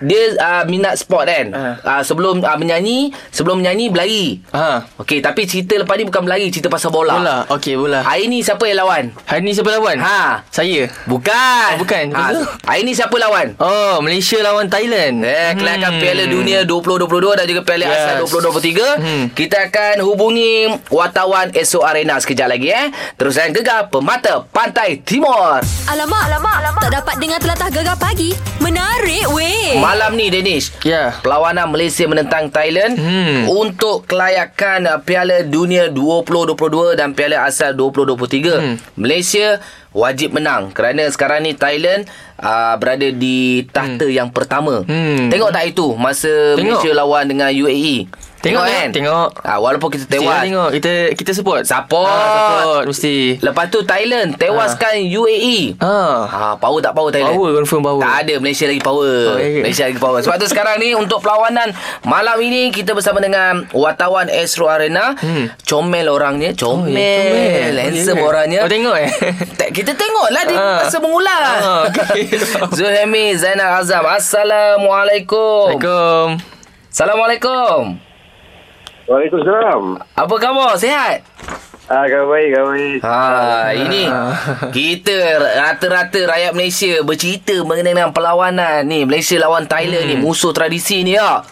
dia 0.00 0.22
uh, 0.34 0.64
minat 0.64 0.96
sport 0.96 1.26
kan. 1.26 1.46
Eh. 1.48 1.74
Uh, 1.80 2.00
sebelum 2.00 2.40
uh, 2.40 2.56
menyanyi, 2.56 3.12
sebelum 3.28 3.60
menyanyi 3.60 3.88
berlari. 3.88 4.40
Ha. 4.50 4.88
Okey, 4.96 5.20
tapi 5.20 5.44
cerita 5.44 5.76
lepas 5.76 5.94
ni 5.94 6.04
bukan 6.04 6.22
berlari, 6.22 6.48
cerita 6.48 6.66
pasal 6.66 6.88
bola. 6.88 7.14
Bola. 7.14 7.36
Okey, 7.50 7.76
bola. 7.76 8.00
Hari 8.00 8.24
ni 8.26 8.40
siapa 8.40 8.64
yang 8.64 8.80
lawan? 8.80 9.04
Hari 9.22 9.40
ni 9.40 9.52
siapa 9.52 9.68
lawan? 9.70 9.98
Ha. 9.98 10.46
Saya. 10.48 10.88
Bukan. 11.04 11.68
Oh, 11.74 11.78
bukan. 11.78 12.04
Ha, 12.08 12.22
hari 12.64 12.82
ni 12.82 12.92
siapa 12.92 13.12
lawan? 13.14 13.52
Oh, 13.58 14.00
Malaysia 14.00 14.40
lawan 14.40 14.66
Thailand. 14.66 15.20
Eh, 15.20 15.52
kelakar 15.54 15.98
Piala 15.98 16.24
Dunia 16.24 16.62
2022 16.62 17.04
dan 17.34 17.44
juga 17.44 17.60
Piala 17.62 17.84
Hmm. 17.84 17.92
Yes. 17.92 18.04
Asia 18.24 18.40
2023. 18.48 18.86
Hmm. 18.96 19.24
Kita 19.30 19.58
akan 19.66 19.94
hubungi 20.02 20.52
wartawan 20.88 21.52
Esok 21.52 21.82
Arena 21.82 22.16
sekejap 22.16 22.48
lagi 22.48 22.68
eh. 22.68 22.88
Terus 23.14 23.34
yang 23.34 23.52
gegar 23.52 23.86
Pemata 23.86 24.46
Pantai 24.46 24.98
Timur. 24.98 25.60
Alamak, 25.84 26.22
alamak, 26.24 26.54
alamak. 26.60 26.82
Tak 26.82 26.92
dapat 26.94 27.14
dengar 27.18 27.38
telatah 27.38 27.68
gegar 27.68 27.96
pagi. 27.96 28.35
Menarik 28.58 29.28
weh. 29.30 29.76
Malam 29.78 30.16
ni 30.16 30.26
Danish. 30.26 30.72
Ya. 30.82 31.12
Perlawanan 31.20 31.68
Malaysia 31.68 32.02
menentang 32.04 32.48
Thailand 32.48 32.96
Hmm. 32.96 33.46
untuk 33.46 34.06
kelayakan 34.06 34.88
Piala 35.02 35.44
Dunia 35.44 35.86
2022 35.86 36.94
dan 36.94 37.12
Piala 37.12 37.44
Asia 37.44 37.70
2023. 37.70 38.56
Hmm. 38.56 38.76
Malaysia 38.96 39.60
wajib 39.96 40.36
menang 40.36 40.76
kerana 40.76 41.08
sekarang 41.08 41.48
ni 41.48 41.56
Thailand 41.56 42.04
uh, 42.36 42.76
berada 42.76 43.08
di 43.08 43.64
tahta 43.72 44.04
yang 44.04 44.28
pertama. 44.28 44.84
Hmm. 44.84 45.32
Tengok 45.32 45.50
tak 45.56 45.64
itu 45.72 45.96
masa 45.96 46.52
Tengok. 46.52 46.76
Malaysia 46.76 46.92
lawan 46.92 47.24
dengan 47.24 47.48
UAE? 47.48 48.04
Tengok, 48.36 48.62
kan? 48.62 48.88
tengok. 48.94 49.28
Ah, 49.42 49.58
walaupun 49.58 49.90
kita 49.90 50.06
Mesti 50.06 50.22
tewas. 50.22 50.42
tengok. 50.46 50.68
Kita 50.78 50.92
kita 51.18 51.30
support. 51.34 51.62
Support. 51.66 52.06
Ha, 52.06 52.30
support. 52.30 52.84
Mesti. 52.94 53.14
Lepas 53.42 53.64
tu 53.74 53.82
Thailand 53.82 54.38
tewaskan 54.38 55.02
UAE. 55.02 55.74
Ha. 55.82 55.98
Ha, 56.30 56.40
power 56.60 56.78
tak 56.78 56.94
power 56.94 57.10
Thailand? 57.10 57.34
Power 57.34 57.50
confirm 57.58 57.82
power. 57.82 58.02
Tak 58.04 58.14
ada 58.22 58.34
Malaysia 58.38 58.70
lagi 58.70 58.82
power. 58.84 59.34
Oh, 59.34 59.38
ke? 59.40 59.66
Malaysia 59.66 59.84
lagi 59.90 59.98
power. 59.98 60.20
Sebab 60.22 60.36
tu 60.38 60.46
sekarang 60.46 60.78
ni 60.78 60.94
untuk 60.94 61.18
perlawanan 61.24 61.74
malam 62.06 62.38
ini 62.38 62.70
kita 62.70 62.94
bersama 62.94 63.18
dengan 63.18 63.66
wartawan 63.74 64.30
Astro 64.30 64.70
Arena. 64.70 65.18
Hmm. 65.18 65.50
Comel 65.66 66.06
orangnya, 66.06 66.54
comel, 66.54 66.94
ya, 66.94 67.02
comel. 67.02 67.74
handsome 67.82 68.20
Oh, 68.20 68.22
ya 68.22 68.30
orangnya. 68.30 68.60
Oh, 68.62 68.70
tengok 68.70 68.94
eh. 68.94 69.10
Kita 69.86 69.94
tengoklah 69.94 70.42
dia 70.42 70.58
Ah. 70.58 70.82
masa 70.82 70.98
mengulang. 70.98 71.42
Ah, 71.62 71.86
okey. 71.86 72.26
Zulhemi 72.76 73.38
Zainal 73.38 73.78
Azam. 73.78 74.02
Assalamualaikum. 74.02 75.78
Assalamualaikum. 75.78 76.26
Assalamualaikum. 76.90 77.78
Waalaikumsalam. 79.06 80.02
Apa 80.18 80.34
khabar? 80.34 80.74
Sihat? 80.74 81.22
Ah, 81.86 82.02
kau 82.10 82.26
baik, 82.26 82.50
kau 82.50 82.66
baik. 82.66 82.98
Ha, 82.98 83.22
ini 83.78 84.02
kita 84.74 85.14
rata-rata 85.54 86.18
rakyat 86.26 86.50
Malaysia 86.50 86.98
bercerita 87.06 87.54
mengenai 87.62 88.10
perlawanan 88.10 88.82
ni 88.82 89.06
Malaysia 89.06 89.38
lawan 89.38 89.70
Thailand 89.70 90.10
ni 90.10 90.18
musuh 90.18 90.50
tradisi 90.50 91.06
ni 91.06 91.14
ya. 91.14 91.46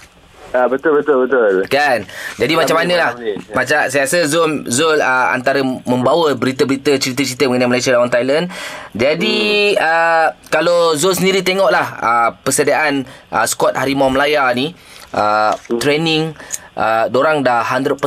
Ah, 0.54 0.70
betul, 0.70 1.02
betul, 1.02 1.26
betul. 1.26 1.66
Kan? 1.66 2.06
Jadi 2.38 2.54
macam 2.54 2.78
mana 2.78 2.94
lah? 2.94 3.10
malam 3.18 3.26
ni. 3.26 3.34
Macam 3.50 3.90
saya 3.90 4.06
rasa 4.06 4.22
Zul 4.30 4.62
Zul 4.70 5.02
uh, 5.02 5.34
Antara 5.34 5.66
membawa 5.66 6.30
berita-berita 6.38 6.94
Cerita-cerita 6.94 7.50
mengenai 7.50 7.66
Malaysia 7.66 7.90
lawan 7.90 8.06
Thailand. 8.06 8.46
Jadi 8.94 9.74
uh, 9.74 10.30
Kalau 10.54 10.94
Zul 10.94 11.18
sendiri 11.18 11.42
tengok 11.42 11.74
lah 11.74 11.86
uh, 11.98 12.28
Persediaan 12.38 13.02
uh, 13.34 13.42
Skuad 13.50 13.74
Harimau 13.74 14.14
Melaya 14.14 14.46
ni 14.54 14.70
uh, 15.10 15.58
Training 15.82 16.38
uh, 16.78 17.10
Dorang 17.10 17.42
dah 17.42 17.66
100% 17.66 17.98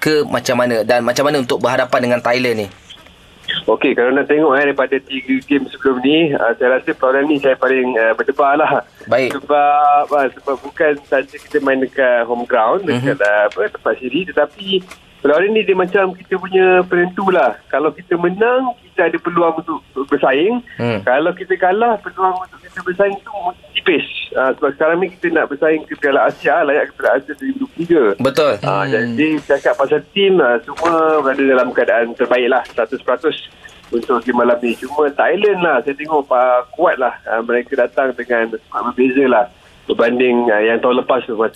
ke 0.00 0.24
macam 0.24 0.56
mana? 0.56 0.88
Dan 0.88 1.04
macam 1.04 1.28
mana 1.28 1.44
untuk 1.44 1.60
berhadapan 1.60 2.00
dengan 2.00 2.24
Thailand 2.24 2.64
ni 2.64 2.68
Okey, 3.64 3.94
kalau 3.94 4.12
nak 4.12 4.26
tengok 4.26 4.52
eh, 4.58 4.68
daripada 4.68 4.96
tiga 5.00 5.34
game 5.46 5.64
sebelum 5.70 6.02
ni, 6.04 6.34
uh, 6.34 6.52
saya 6.58 6.76
rasa 6.76 6.90
perlawanan 6.92 7.30
ni 7.32 7.36
saya 7.40 7.56
paling 7.56 7.96
uh, 7.96 8.12
berdebar 8.12 8.58
lah. 8.60 8.84
Baik. 9.06 9.38
Sebab 9.40 10.04
uh, 10.10 10.28
sebab 10.34 10.56
bukan 10.60 10.92
saja 11.06 11.36
kita 11.36 11.62
main 11.62 11.80
dekat 11.80 12.26
home 12.26 12.44
ground, 12.44 12.84
dekat 12.84 13.16
Mhm. 13.16 13.24
uh, 13.24 13.42
apa, 13.48 13.60
tempat 13.72 13.92
sendiri, 13.96 14.20
tetapi 14.28 14.66
perlawanan 15.24 15.56
ni 15.56 15.64
dia 15.64 15.72
macam 15.72 16.12
kita 16.12 16.36
punya 16.36 16.84
penentu 16.84 17.24
lah. 17.32 17.56
Kalau 17.72 17.88
kita 17.96 18.20
menang, 18.20 18.76
kita 18.84 19.08
ada 19.08 19.16
peluang 19.16 19.56
untuk 19.56 19.80
bersaing. 20.12 20.60
Hmm. 20.76 21.00
Kalau 21.00 21.32
kita 21.32 21.56
kalah, 21.56 21.96
peluang 22.04 22.44
untuk 22.44 22.60
kita 22.60 22.84
bersaing 22.84 23.16
tu 23.24 23.32
tipis. 23.72 24.04
Uh, 24.36 24.52
sebab 24.60 24.76
sekarang 24.76 25.00
ni 25.00 25.08
kita 25.16 25.32
nak 25.32 25.48
bersaing 25.48 25.88
ke 25.88 25.96
Piala 25.96 26.28
Asia, 26.28 26.60
layak 26.60 26.92
ke 26.92 27.00
Piala 27.00 27.24
Asia 27.24 27.32
2023. 27.40 28.20
Betul 28.20 28.52
Ah, 28.68 28.84
jadi 28.84 29.40
cakap 29.48 29.80
pasal 29.80 30.04
tim 30.12 30.36
uh, 30.36 30.60
semua 30.60 31.24
berada 31.24 31.40
dalam 31.40 31.72
keadaan 31.72 32.12
terbaik 32.12 32.52
lah 32.52 32.60
100% 32.76 33.00
untuk 33.96 34.20
game 34.28 34.36
malam 34.36 34.60
ni. 34.60 34.76
Cuma 34.76 35.08
Thailand 35.08 35.60
lah 35.64 35.80
saya 35.80 35.96
tengok 35.96 36.28
uh, 36.28 36.68
kuat 36.76 37.00
lah 37.00 37.16
uh, 37.32 37.40
mereka 37.40 37.80
datang 37.80 38.12
dengan 38.12 38.52
berbeza 38.68 39.24
lah 39.24 39.48
berbanding 39.84 40.48
uh, 40.48 40.62
yang 40.64 40.80
tahun 40.80 41.04
lepas 41.04 41.28
tu 41.28 41.36
uh, 41.36 41.48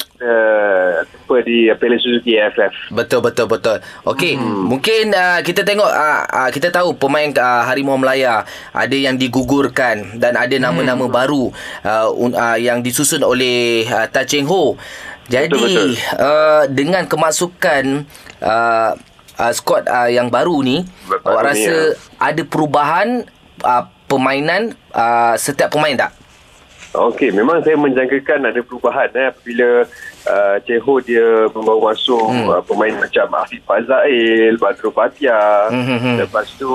di 1.44 1.72
uh, 1.72 1.76
Piala 1.80 1.96
Suzuki 1.96 2.36
AFF. 2.36 2.92
Betul 2.92 3.24
betul 3.24 3.48
betul. 3.48 3.80
Okey, 4.04 4.36
hmm. 4.36 4.68
mungkin 4.68 5.16
uh, 5.16 5.40
kita 5.40 5.64
tengok 5.64 5.88
uh, 5.88 6.22
uh, 6.28 6.50
kita 6.52 6.68
tahu 6.68 6.92
pemain 6.96 7.32
uh, 7.32 7.64
Harimau 7.64 7.96
Melaya 7.96 8.44
ada 8.72 8.96
yang 8.96 9.16
digugurkan 9.16 10.20
dan 10.20 10.36
ada 10.36 10.56
nama-nama 10.60 11.08
baru 11.08 11.48
uh, 11.84 12.08
uh, 12.12 12.58
yang 12.60 12.84
disusun 12.84 13.24
oleh 13.24 13.88
uh, 13.88 14.04
Ta 14.08 14.28
Cheng 14.28 14.44
Ho. 14.48 14.76
Jadi 15.28 15.52
Betul, 15.52 15.92
betul. 15.92 15.92
uh, 16.16 16.64
dengan 16.72 17.04
kemasukan 17.04 18.08
uh, 18.40 18.96
uh, 19.36 19.52
skuad 19.52 19.84
uh, 19.84 20.08
yang 20.08 20.32
baru 20.32 20.64
ni, 20.64 20.88
Baru 21.04 21.20
awak 21.36 21.52
ni, 21.52 21.68
rasa 21.68 21.76
ada 22.16 22.42
perubahan 22.48 23.28
uh, 23.60 23.84
permainan 24.08 24.72
uh, 24.96 25.36
setiap 25.36 25.68
pemain 25.68 25.94
tak? 25.94 26.17
Okey, 26.88 27.28
memang 27.36 27.60
saya 27.60 27.76
menjangkakan 27.76 28.48
ada 28.48 28.64
perubahan 28.64 29.12
eh, 29.12 29.28
apabila 29.28 29.84
uh, 30.24 30.56
Ceho 30.64 30.94
dia 31.04 31.44
membawa 31.52 31.92
masuk 31.92 32.32
hmm. 32.32 32.48
uh, 32.48 32.62
pemain 32.64 32.96
macam 32.96 33.28
Afiq 33.44 33.60
Fazail, 33.62 34.56
Badru 34.56 34.88
Batia, 34.88 35.68
Hmm, 35.68 35.84
hmm, 35.84 36.00
hmm. 36.00 36.16
lepas 36.24 36.48
tu 36.56 36.72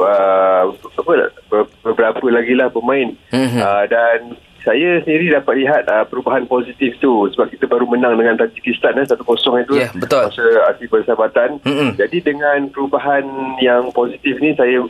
uh, 0.00 0.64
apa 0.64 1.12
ber- 1.52 1.68
beberapa 1.84 2.24
lagi 2.32 2.56
lah 2.56 2.72
pemain 2.72 3.12
Hmm, 3.28 3.48
hmm. 3.52 3.60
uh, 3.60 3.84
dan 3.84 4.18
saya 4.60 5.00
sendiri 5.04 5.32
dapat 5.32 5.56
lihat 5.60 5.82
uh, 5.88 6.04
perubahan 6.04 6.44
positif 6.44 6.96
tu 6.96 7.28
sebab 7.32 7.48
kita 7.48 7.64
baru 7.64 7.84
menang 7.84 8.16
dengan 8.16 8.40
Tajikistan 8.40 8.96
eh, 8.96 9.04
1-0 9.04 9.24
itu 9.60 9.72
Ya, 9.76 9.88
betul. 9.92 10.24
masa 10.28 10.44
akhir 10.68 10.86
persahabatan. 10.88 11.48
Mm-mm. 11.64 11.96
Jadi 11.96 12.20
dengan 12.20 12.68
perubahan 12.68 13.24
yang 13.60 13.88
positif 13.92 14.36
ni 14.36 14.52
saya 14.52 14.84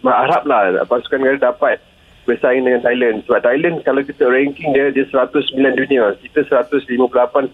berharaplah 0.00 0.80
pasukan 0.88 1.20
negara 1.20 1.52
dapat 1.52 1.76
bersaing 2.26 2.66
dengan 2.66 2.82
Thailand. 2.82 3.22
Sebab 3.24 3.40
Thailand 3.40 3.80
kalau 3.86 4.02
kita 4.02 4.26
ranking 4.26 4.74
dia 4.74 4.90
dia 4.90 5.06
109 5.08 5.54
dunia. 5.54 6.12
Kita 6.20 6.42
158 6.44 7.06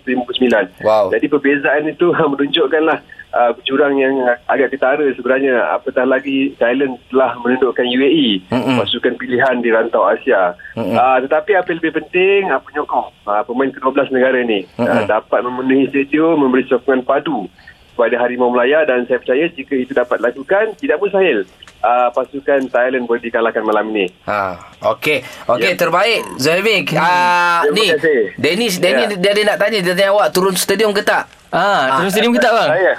159 0.09 0.83
Wow. 0.83 1.13
jadi 1.13 1.27
perbezaan 1.29 1.85
itu 1.87 2.11
menunjukkanlah 2.33 2.99
uh, 3.33 3.53
jurang 3.65 3.97
yang 4.01 4.15
agak 4.49 4.73
ketara 4.73 5.05
sebenarnya. 5.15 5.77
Apatah 5.77 6.09
lagi 6.09 6.55
Thailand 6.57 6.97
telah 7.13 7.37
menundukkan 7.41 7.85
UAE 7.85 8.49
Mm-mm. 8.49 8.77
pasukan 8.81 9.15
pilihan 9.21 9.61
di 9.61 9.69
rantau 9.73 10.09
Asia. 10.09 10.57
Mm-mm. 10.77 10.97
uh, 10.97 11.19
tetapi 11.25 11.57
apa 11.57 11.69
yang 11.73 11.79
lebih 11.85 11.95
penting 12.05 12.49
uh, 12.53 12.61
penyokong. 12.63 13.09
Uh, 13.23 13.43
pemain 13.47 13.71
ke-12 13.71 14.11
negara 14.11 14.39
ni 14.43 14.67
uh, 14.81 15.05
dapat 15.07 15.41
memenuhi 15.45 15.89
stadium 15.93 16.43
memberi 16.43 16.67
sokongan 16.67 17.05
padu 17.07 17.47
kepada 17.93 18.17
Harimau 18.17 18.49
Melaya 18.49 18.83
dan 18.83 19.05
saya 19.05 19.19
percaya 19.19 19.47
jika 19.49 19.75
itu 19.75 19.93
dapat 19.93 20.17
dilakukan 20.17 20.73
tidak 20.75 20.97
mustahil 20.97 21.45
uh, 21.79 22.09
pasukan 22.11 22.67
Thailand 22.67 23.05
boleh 23.05 23.21
dikalahkan 23.21 23.61
malam 23.61 23.89
ini 23.89 24.09
Ha, 24.23 24.57
okey. 24.91 25.21
Okey, 25.47 25.69
Ya. 25.69 25.77
terbaik. 25.77 26.21
Zulfik. 26.37 26.93
Ah, 26.95 27.61
Terima 27.63 27.77
ni. 27.77 27.87
kasih. 27.93 28.21
Dennis, 28.35 28.75
Dennis 28.77 29.09
Ya. 29.11 29.19
dia 29.19 29.31
ada 29.31 29.43
nak 29.47 29.59
tanya, 29.59 29.79
dia 29.79 29.93
tanya 29.93 30.11
awak 30.11 30.29
turun 30.31 30.55
stadium 30.55 30.91
ke 30.91 31.03
tak? 31.03 31.29
Ah, 31.49 31.97
turun 31.97 32.09
stadium 32.09 32.33
ke 32.33 32.41
tak 32.41 32.51
bang? 32.51 32.71
saya 32.73 32.93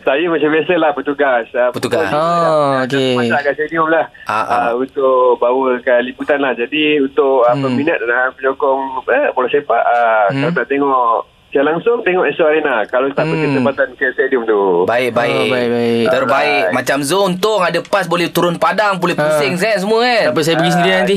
saya 0.00 0.22
macam 0.24 0.48
biasalah 0.48 0.90
petugas 0.94 1.46
uh, 1.52 1.70
Petugas. 1.70 2.06
Oh, 2.08 2.78
okey. 2.84 3.18
Masak 3.18 3.40
kat 3.42 3.52
stadium 3.56 3.86
lah 3.86 4.06
Ah, 4.24 4.34
ah. 4.38 4.60
uh, 4.68 4.72
untuk 4.76 5.34
bawakan 5.36 6.00
liputan 6.00 6.38
lah. 6.38 6.54
Jadi 6.54 6.98
untuk 7.00 7.42
uh, 7.42 7.50
Hmm. 7.50 7.62
peminat 7.64 7.98
dan 8.00 8.30
penyokong 8.34 8.82
eh, 9.04 9.30
bola 9.30 9.46
sepak, 9.46 9.82
uh, 9.84 10.26
Hmm. 10.28 10.40
kalau 10.40 10.52
tak 10.54 10.66
tengok 10.68 11.26
secara 11.48 11.64
langsung, 11.70 12.00
tengok 12.00 12.24
Astro 12.24 12.46
Arena. 12.46 12.84
Kalau 12.84 13.08
tak 13.10 13.24
Hmm. 13.24 13.32
berkesempatan 13.34 13.88
ke 13.94 14.04
stadium 14.12 14.42
tu. 14.44 14.84
Baik, 14.84 15.10
baik. 15.10 15.32
Oh, 15.34 15.46
baik, 15.48 15.68
baik. 15.70 16.04
Terbaik. 16.06 16.62
Alright. 16.62 16.74
Macam 16.74 16.98
Zul 17.00 17.22
untung 17.26 17.60
ada 17.60 17.78
pas 17.80 18.04
boleh 18.04 18.28
turun 18.28 18.54
padang, 18.54 18.96
boleh 18.96 19.12
pusing 19.12 19.56
saya 19.56 19.76
semua 19.76 20.00
kan. 20.00 20.24
Tak 20.24 20.32
apa, 20.32 20.40
saya 20.42 20.56
pergi 20.56 20.72
sendiri 20.72 20.94
nanti. 20.94 21.16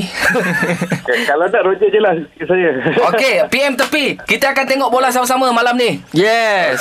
Okay, 0.98 1.18
kalau 1.30 1.44
tak, 1.46 1.62
Roger 1.62 1.86
je 1.86 2.00
lah 2.00 2.14
saya. 2.38 2.70
Okey, 3.08 3.34
PM 3.48 3.72
tepi. 3.74 4.04
Kita 4.18 4.50
akan 4.50 4.64
tengok 4.64 4.88
bola 4.88 5.08
sama-sama 5.08 5.48
malam 5.50 5.76
ni. 5.76 6.00
yes. 6.10 6.80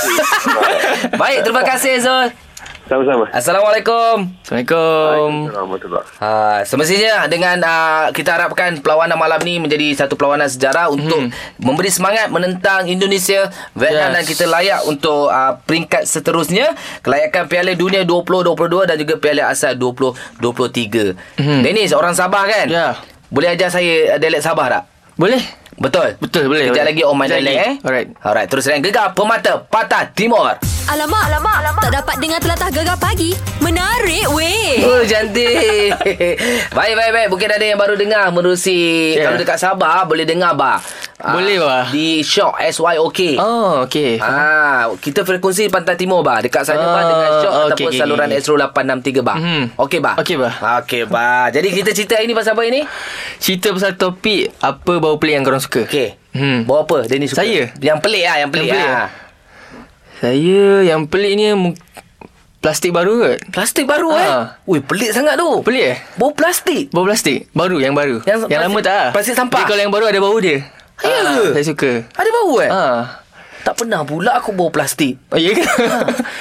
Baik, 1.22 1.44
terima 1.44 1.62
kasih 1.62 2.00
Zul. 2.00 2.28
Sama-sama. 2.86 3.30
Assalamualaikum. 3.32 4.28
Assalamualaikum. 4.44 5.30
Warahmatullahi 5.48 6.06
Ha, 6.20 6.62
semestinya 6.68 7.24
dengan 7.26 7.58
uh, 7.62 8.12
kita 8.12 8.36
harapkan 8.36 8.82
perlawanan 8.84 9.16
malam 9.16 9.40
ni 9.42 9.62
menjadi 9.62 9.96
satu 9.96 10.20
perlawanan 10.20 10.50
sejarah 10.50 10.92
untuk 10.92 11.32
memberi 11.56 11.88
semangat 11.88 12.28
menentang 12.28 12.90
Indonesia, 12.90 13.48
Vietnam 13.74 14.12
Yes. 14.12 14.16
dan 14.18 14.24
kita 14.28 14.46
layak 14.50 14.80
untuk 14.90 15.30
uh, 15.30 15.62
peringkat 15.64 16.04
seterusnya 16.04 16.74
kelayakan 17.00 17.48
Piala 17.48 17.74
Dunia 17.78 18.04
2022 18.04 18.90
dan 18.90 18.96
juga 19.00 19.14
Piala 19.22 19.44
Asia 19.54 19.72
2023. 19.72 21.16
Mhm. 21.40 21.62
Dennis 21.64 21.92
orang 21.94 22.12
Sabah 22.12 22.44
kan? 22.44 22.68
Ya. 22.68 22.88
Boleh 23.32 23.56
ajar 23.56 23.72
saya 23.72 24.16
uh, 24.16 24.20
dialek 24.20 24.44
Sabah 24.44 24.68
tak? 24.68 24.84
Boleh? 25.16 25.40
Betul? 25.74 26.18
Betul, 26.18 26.44
boleh, 26.46 26.68
Kejap 26.68 26.76
boleh. 26.76 26.86
lagi 26.86 27.02
on 27.02 27.16
my 27.16 27.26
Kejap 27.26 27.40
lagi. 27.40 27.58
eh. 27.58 27.74
Alright. 27.80 28.10
Alright, 28.20 28.48
terus 28.48 28.64
dengan 28.64 28.82
gegar 28.82 29.08
pemata 29.12 29.64
Patah 29.64 30.10
Timur. 30.10 30.60
Alamak, 30.84 31.24
alamak, 31.26 31.56
alamak. 31.58 31.82
Tak 31.82 31.94
dapat 31.96 32.16
dengar 32.18 32.40
telatah 32.40 32.70
gegar 32.70 32.98
pagi. 32.98 33.32
Menarik 33.62 34.26
weh. 34.28 34.82
Oh 34.82 35.02
cantik 35.04 35.94
Baik 36.78 36.94
baik 36.96 37.12
baik 37.12 37.28
Mungkin 37.30 37.50
ada 37.52 37.62
yang 37.64 37.78
baru 37.78 37.94
dengar 37.94 38.34
Menerusi 38.34 39.14
Ya. 39.14 39.24
Kalau 39.24 39.38
dekat 39.38 39.58
Sabah 39.58 40.02
Boleh 40.04 40.26
dengar 40.26 40.58
bah 40.58 40.82
Ah, 41.16 41.38
Boleh, 41.38 41.62
bah. 41.62 41.86
Di 41.88 42.26
Shock 42.26 42.58
SYOK 42.58 43.38
Oh, 43.38 43.86
okey. 43.86 44.18
Ah, 44.18 44.90
kita 44.96 45.22
frekuensi 45.22 45.70
Pantai 45.70 45.94
Timur 45.94 46.26
bah 46.26 46.42
dekat 46.42 46.66
sana 46.66 46.82
bah 46.82 46.98
Ah, 46.98 47.04
dengan 47.06 47.30
Shock 47.38 47.54
okey, 47.54 47.66
ataupun 47.70 47.86
okey, 47.88 48.00
saluran. 48.02 48.28
Astro 48.34 48.56
863 48.58 49.22
bah. 49.22 49.38
Mhm. 49.38 49.64
Okey 49.78 50.00
bah. 50.02 50.16
Okey, 50.18 50.36
bah. 50.36 50.54
Okey 50.82 51.02
bah. 51.06 51.46
Jadi 51.48 51.68
kita 51.70 51.94
cerita 51.94 52.18
ini 52.18 52.34
pasal 52.34 52.58
apa 52.58 52.66
ini? 52.66 52.82
Cerita 53.38 53.70
pasal 53.70 53.94
topik 53.94 54.50
apa 54.58 54.92
bau 54.98 55.22
pelik 55.22 55.34
yang 55.36 55.46
korang 55.46 55.61
suka? 55.62 55.82
Okey. 55.86 56.10
Hmm. 56.32 56.64
Bawa 56.64 56.84
apa? 56.84 56.98
Dennis 57.06 57.32
suka. 57.32 57.42
Saya? 57.42 57.70
Yang 57.78 57.98
pelik 58.00 58.24
ah, 58.24 58.38
yang 58.38 58.50
pelik, 58.50 58.68
Yang 58.68 58.76
pelik, 58.76 58.92
ah. 58.92 59.08
Saya 60.18 60.62
yang 60.84 61.02
pelik 61.06 61.34
ni 61.34 61.46
plastik 62.58 62.92
baru 62.92 63.14
kot. 63.20 63.38
Plastik 63.50 63.86
baru 63.86 64.10
eh. 64.12 64.22
Ah. 64.24 64.44
Ui, 64.64 64.78
pelik 64.80 65.10
sangat 65.10 65.34
tu. 65.34 65.62
Pelik 65.62 65.86
eh? 65.88 65.98
Bau 66.16 66.30
plastik. 66.32 66.90
Bau 66.90 67.02
plastik 67.02 67.50
Baru 67.52 67.78
yang 67.78 67.92
baru 67.92 68.22
Yang 68.22 68.46
Yang, 68.46 68.50
plastik- 68.52 68.62
lama 68.64 68.80
tak 68.80 68.94
lah 68.94 69.10
plastik 69.12 69.34
sampah? 69.34 69.58
Dia 69.58 69.68
kalau 69.68 69.82
yang 69.82 69.90
baru 69.90 70.06
ada 70.06 70.20
bau 70.20 70.38
dia 70.38 70.62
Ya 71.02 71.10
Ah, 71.18 71.34
ke? 71.36 71.58
Saya 71.58 71.66
suka 71.66 71.92
Ada 72.14 72.30
bau 72.32 72.54
eh? 72.60 72.70
Ah. 72.70 73.02
Tak 73.62 73.74
pernah 73.76 74.02
pula 74.02 74.34
aku 74.36 74.54
bau 74.54 74.70
plastik. 74.70 75.18
Oh 75.30 75.38
ya 75.38 75.54
ke 75.54 75.62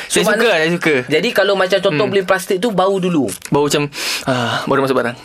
So, 0.06 0.20
Saya 0.20 0.24
suka 0.30 0.50
Saya 0.54 0.70
suka 0.70 0.94
Jadi 1.06 1.28
kalau 1.32 1.52
macam 1.54 1.76
contoh 1.78 1.96
Hmm. 1.98 2.12
beli 2.12 2.22
plastik 2.22 2.60
tu 2.60 2.68
bau 2.70 2.96
dulu. 2.96 3.24
Bau 3.48 3.64
macam 3.64 3.88
ah, 4.24 4.60
Baru 4.64 4.84
masuk 4.84 4.96
barang 4.96 5.16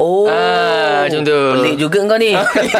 Oh. 0.00 0.24
Ah, 0.24 1.04
macam 1.04 1.20
tu. 1.20 1.36
Pelik 1.52 1.76
juga 1.76 2.00
kau 2.02 2.16
ni. 2.16 2.32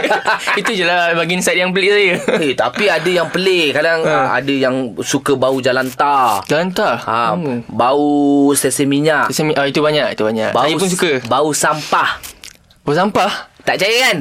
Itu 0.61 0.73
je 0.73 0.89
lah 0.89 1.13
Bagian 1.13 1.45
side 1.45 1.61
yang 1.61 1.69
pelik 1.69 1.93
saya 1.93 2.17
eh, 2.41 2.57
tapi 2.57 2.89
ada 2.89 3.05
yang 3.05 3.29
pelik. 3.29 3.77
Kadang 3.77 4.01
Ha. 4.01 4.41
ada 4.41 4.49
yang 4.49 4.97
suka 4.99 5.37
bau 5.37 5.61
jalan 5.61 5.85
tar. 5.93 6.41
Jalan 6.49 6.73
tak 6.73 7.05
Ha, 7.05 7.37
hmm. 7.37 7.69
bau 7.69 8.09
stesen 8.51 8.89
minyak. 8.89 9.29
Sesame, 9.29 9.53
ah, 9.53 9.69
Itu 9.69 9.85
banyak 9.85 10.17
Itu 10.17 10.25
banyak 10.25 10.51
Bau 10.51 10.65
Saya 10.65 10.75
pun 10.75 10.89
suka 10.89 11.11
Bau 11.27 11.53
sampah. 11.53 12.17
Bau 12.81 12.97
sampah 12.97 13.53
Tak 13.63 13.77
percaya 13.77 13.97
kan? 14.07 14.19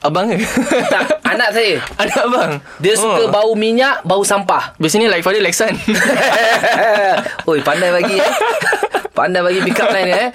Abang 0.00 0.26
ke 0.26 0.40
Tak, 0.92 1.04
anak 1.22 1.52
saya. 1.52 1.78
Anak 1.94 2.18
abang 2.18 2.50
Dia 2.80 2.96
suka 2.96 3.22
Oh. 3.22 3.30
bau 3.30 3.52
minyak, 3.52 4.00
bau 4.02 4.24
sampah. 4.24 4.72
Biasanya 4.76 5.06
like 5.06 5.20
father 5.20 5.38
like 5.38 5.52
son 5.52 5.76
Oi, 7.44 7.60
pandai 7.60 7.92
bagi 7.92 8.16
eh. 8.16 8.32
Pandai 9.12 9.44
bagi 9.44 9.60
pick 9.60 9.76
up 9.76 9.92
line 9.92 10.08
eh. 10.10 10.28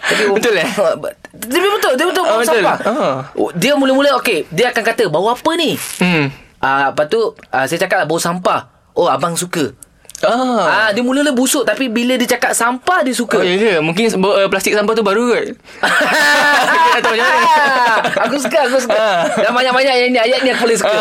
Tapi, 0.00 0.22
Betul 0.32 0.56
eh? 0.56 0.68
Dia 1.42 1.58
betul, 1.60 1.92
dia 1.94 2.06
betul 2.06 2.22
bau 2.22 2.38
betul. 2.38 2.62
sampah. 2.62 2.76
Ah. 2.82 3.18
Oh, 3.34 3.50
Dia 3.52 3.74
mula-mula 3.74 4.14
okey, 4.18 4.46
dia 4.48 4.70
akan 4.70 4.82
kata 4.84 5.04
bau 5.06 5.26
apa 5.26 5.50
ni? 5.54 5.74
hmm. 5.74 6.26
Ah, 6.58 6.94
lepas 6.94 7.10
tu 7.10 7.18
ah, 7.50 7.66
saya 7.66 7.78
cakap 7.80 8.02
lah 8.02 8.06
bau 8.06 8.16
sampah. 8.16 8.70
Oh, 8.94 9.10
abang 9.10 9.34
suka. 9.34 9.74
Ah. 10.22 10.86
Ah, 10.86 10.88
dia 10.94 11.02
mula-mula 11.02 11.34
busuk 11.34 11.66
tapi 11.66 11.90
bila 11.90 12.14
dia 12.14 12.38
cakap 12.38 12.54
sampah 12.54 13.02
dia 13.02 13.10
suka. 13.10 13.42
Oh 13.42 13.44
ya 13.44 13.58
ke 13.58 13.72
Mungkin 13.82 14.06
uh, 14.22 14.46
plastik 14.46 14.74
sampah 14.74 14.94
tu 14.94 15.02
baru 15.02 15.34
kot 15.34 15.58
aku 18.28 18.36
suka, 18.38 18.58
aku 18.68 18.78
suka. 18.78 18.94
Ah. 18.94 19.26
Dan 19.34 19.50
banyak-banyak 19.50 19.94
yang 19.96 20.10
ni 20.14 20.20
ayat 20.20 20.40
ni 20.46 20.50
aku 20.54 20.68
boleh 20.68 20.78
suka. 20.78 21.00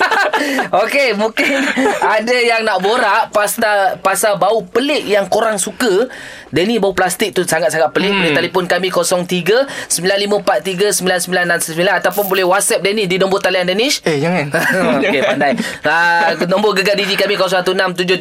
Okey, 0.86 1.12
mungkin 1.20 1.60
ada 2.00 2.32
yang 2.32 2.64
nak 2.64 2.80
borak 2.80 3.28
pasal 3.34 4.00
pasal 4.00 4.40
bau 4.40 4.64
pelik 4.64 5.04
yang 5.04 5.28
korang 5.28 5.60
suka. 5.60 6.08
Dan 6.50 6.66
ni 6.66 6.82
bau 6.82 6.96
plastik 6.96 7.30
tu 7.36 7.46
sangat-sangat 7.46 7.94
pelik. 7.94 8.10
Hmm. 8.10 8.18
Boleh 8.24 8.34
telefon 8.34 8.64
kami 8.66 8.88
03 8.90 9.68
9543 9.86 10.98
9969 11.28 12.00
ataupun 12.02 12.24
boleh 12.26 12.42
WhatsApp 12.48 12.82
Denny 12.82 13.06
di 13.06 13.20
nombor 13.20 13.38
talian 13.38 13.68
Danish. 13.68 14.02
Eh 14.02 14.18
jangan 14.18 14.50
Okey 14.98 15.20
pandai. 15.22 15.54
Ah 15.86 16.34
nombor 16.48 16.74
gegar 16.74 16.98
diri 16.98 17.14
kami 17.14 17.36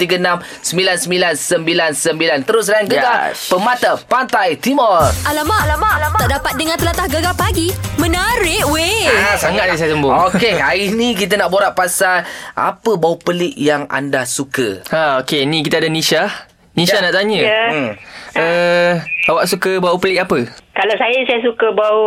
0167369999. 0.09 2.43
Terus 2.43 2.65
dan 2.65 2.83
gegar 2.85 3.29
Yes. 3.29 3.47
Pemata 3.47 3.95
Pantai 4.01 4.55
Timur. 4.55 4.99
Alamak, 5.23 5.59
alamak, 5.63 5.91
alamak. 5.95 6.19
Tak 6.19 6.29
dapat 6.31 6.51
dengar 6.55 6.75
telatah 6.75 7.05
gegar 7.05 7.33
pagi. 7.33 7.67
Menarik 7.95 8.63
weh. 8.67 9.05
Ah, 9.05 9.35
Sangat 9.35 9.65
dia 9.65 9.75
saya 9.75 9.91
sembung 9.91 10.11
Okey, 10.29 10.55
hari 10.55 10.89
ni 10.89 11.13
kita 11.13 11.35
nak 11.35 11.47
borak 11.47 11.73
pasal 11.73 12.23
apa 12.53 12.91
bau 12.95 13.15
pelik 13.15 13.53
yang 13.53 13.85
anda 13.87 14.23
suka. 14.23 14.81
Ha, 14.87 15.19
okay, 15.19 15.43
ni 15.43 15.61
kita 15.61 15.77
ada 15.77 15.87
Nisha. 15.87 16.27
Nisha 16.73 16.95
Ya. 16.95 17.01
nak 17.01 17.13
tanya. 17.13 17.39
Ya. 17.39 17.61
Hmm. 17.67 17.89
Uh, 18.31 18.91
awak 19.27 19.45
suka 19.45 19.77
bau 19.77 19.97
pelik 19.97 20.19
apa? 20.19 20.37
Kalau 20.71 20.93
saya, 20.95 21.17
saya 21.25 21.39
suka 21.41 21.65
bau 21.71 22.01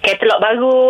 katalog 0.00 0.38
baru. 0.38 0.80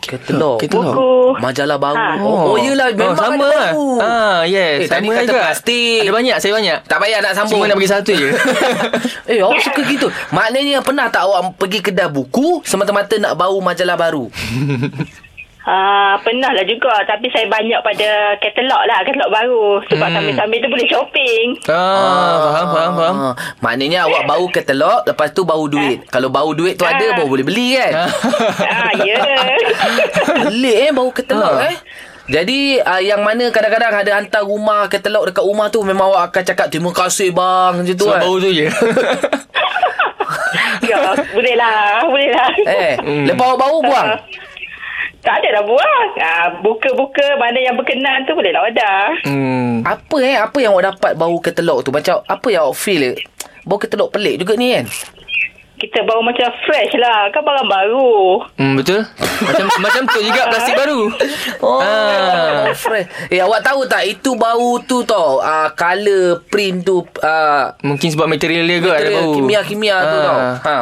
Katalog. 0.00 0.56
Katalog. 0.60 0.94
Buku. 0.96 1.12
Majalah 1.40 1.78
baru. 1.78 1.96
Ha. 1.96 2.08
Oh, 2.20 2.54
oh 2.54 2.56
yelah 2.56 2.88
memang 2.92 3.12
oh, 3.12 3.16
sama 3.16 3.34
ada 3.36 3.46
lah. 3.46 3.70
baru. 3.70 3.88
Ah, 4.00 4.38
yes. 4.48 4.86
Eh, 4.86 4.88
tadi 4.88 5.06
sama 5.08 5.18
kata 5.20 5.30
juga. 5.30 5.40
plastik. 5.44 6.00
Ada 6.02 6.12
banyak, 6.12 6.36
saya 6.40 6.52
banyak. 6.56 6.78
Tak 6.88 6.98
payah 6.98 7.18
nak 7.22 7.32
sambung. 7.36 7.58
Cuma 7.60 7.64
nak 7.68 7.76
bagi 7.78 7.90
satu 7.90 8.10
je. 8.12 8.28
eh, 9.30 9.38
awak 9.44 9.60
suka 9.62 9.80
gitu. 9.86 10.06
Maknanya 10.34 10.78
pernah 10.82 11.06
tak 11.12 11.22
awak 11.28 11.40
pergi 11.60 11.78
kedai 11.84 12.08
buku 12.10 12.64
semata-mata 12.66 13.14
nak 13.20 13.36
bau 13.38 13.58
majalah 13.62 13.96
baru? 13.96 14.24
Ah, 15.62 16.16
pernah 16.18 16.50
lah 16.50 16.64
juga. 16.64 16.88
Tapi 17.02 17.28
saya 17.28 17.44
banyak 17.46 17.80
pada 17.80 18.08
katalog 18.36 18.82
lah. 18.82 18.98
Katalog 19.02 19.28
baru. 19.30 19.64
Sebab 19.86 20.02
Hmm. 20.02 20.14
sambil-sambil 20.14 20.58
tu 20.58 20.68
boleh 20.68 20.86
shopping. 20.86 21.46
ah, 21.66 22.34
faham, 22.48 22.68
faham, 22.70 22.92
faham. 22.94 23.16
Ah, 23.22 23.34
Maknanya 23.60 23.98
awak 24.02 24.24
bau 24.24 24.46
katalog 24.48 25.04
Lepas 25.04 25.30
tu 25.30 25.42
bau 25.42 25.64
duit 25.66 26.00
Kalau 26.06 26.28
bau 26.28 26.50
duit 26.50 26.74
tu 26.74 26.82
ada 26.82 26.96
Ah. 27.02 27.12
Baru 27.14 27.28
boleh 27.28 27.42
beli 27.42 27.74
kan 27.74 28.08
ah, 28.08 28.92
ya. 28.98 29.20
Pelik 30.46 30.76
eh 30.78 30.90
Bau 30.90 31.10
katalog 31.10 31.54
Ha. 31.54 31.68
eh 31.68 31.76
jadi 32.30 32.78
uh, 32.78 33.02
yang 33.02 33.20
mana 33.20 33.50
kadang-kadang 33.50 33.90
ada 33.96 34.12
hantar 34.14 34.42
rumah 34.42 34.86
katalog 34.86 35.26
dekat 35.26 35.42
rumah 35.42 35.66
tu 35.66 35.82
memang 35.82 36.06
awak 36.08 36.30
akan 36.30 36.42
cakap 36.44 36.66
terima 36.68 36.94
kasih 36.94 37.34
bang 37.34 37.74
macam 37.74 37.90
tu 37.92 38.06
Sebab 38.06 38.14
kan. 38.14 38.22
bau 38.22 38.36
tu 38.38 38.48
je. 38.48 38.66
Ya, 40.80 40.96
boleh 41.28 41.54
lah. 41.54 42.02
Boleh 42.04 42.30
lah. 42.30 42.48
Eh, 42.64 42.94
lepas 43.26 43.44
awak 43.44 43.58
bau 43.58 43.78
buang. 43.80 44.08
Ah, 44.08 44.18
tak 45.20 45.34
ada 45.36 45.48
dah 45.52 45.64
buang. 45.64 46.08
Ah, 46.16 46.46
buka-buka 46.58 47.36
mana 47.36 47.58
yang 47.58 47.74
berkenan 47.74 48.24
tu 48.24 48.32
boleh 48.32 48.50
lah 48.50 48.62
wadah. 48.62 49.02
Hmm. 49.22 49.80
Apa 49.82 50.16
eh? 50.18 50.36
Apa 50.36 50.56
yang 50.58 50.72
awak 50.72 50.90
dapat 50.90 51.12
bau 51.14 51.36
ketelok 51.36 51.82
tu? 51.82 51.90
Macam 51.90 52.20
apa 52.20 52.46
yang 52.48 52.64
awak 52.64 52.76
feel? 52.76 53.02
eh? 53.06 53.16
Bau 53.62 53.76
ketelok 53.76 54.10
pelik 54.10 54.38
juga 54.38 54.54
ni 54.54 54.72
kan? 54.72 54.88
Kita 55.76 56.04
bawa 56.04 56.20
macam 56.22 56.44
fresh 56.62 56.92
lah. 56.94 57.28
Kan 57.28 57.40
barang 57.40 57.64
baru. 57.66 58.12
Hmm, 58.54 58.76
betul. 58.76 59.00
Macam 59.40 59.64
macam 59.84 60.02
tu 60.06 60.20
juga 60.20 60.44
plastik 60.46 60.76
baru. 60.76 61.08
Oh, 61.58 61.80
Ah. 61.80 62.68
fresh. 62.76 63.08
Eh, 63.28 63.40
awak 63.40 63.60
tahu 63.60 63.84
tak 63.86 64.04
itu 64.06 64.32
bau 64.34 64.76
tu 64.80 65.00
tau. 65.02 65.40
Uh, 65.40 65.72
color 65.72 66.44
print 66.46 66.80
tu 66.82 67.00
uh, 67.18 67.72
Mungkin 67.80 68.08
sebab 68.08 68.24
material 68.26 68.64
dia 68.64 68.76
kot 68.78 68.92
ada 68.94 69.08
bau. 69.14 69.32
kimia-kimia 69.32 69.96
tu 69.98 70.16
Ah. 70.16 70.22
tau. 70.22 70.38
Ha. 70.62 70.76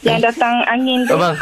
yang 0.00 0.16
datang 0.18 0.62
angin 0.64 1.02
tu. 1.04 1.12
Abang, 1.12 1.34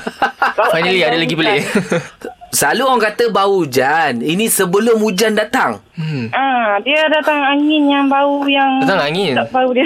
finally 0.71 1.01
ada 1.01 1.15
lagi 1.15 1.33
pelik. 1.33 1.63
Selalu 2.59 2.83
orang 2.83 3.03
kata 3.05 3.25
bau 3.29 3.61
hujan. 3.61 4.19
Ini 4.19 4.49
sebelum 4.49 4.97
hujan 4.99 5.37
datang. 5.37 5.85
hmm. 5.95 6.33
Ah, 6.33 6.81
dia 6.81 7.05
datang 7.07 7.37
angin 7.39 7.85
yang 7.87 8.09
bau 8.09 8.41
yang 8.45 8.81
Datang 8.81 9.05
angin? 9.05 9.37
Tak 9.37 9.53
bau 9.53 9.69
dia. 9.71 9.85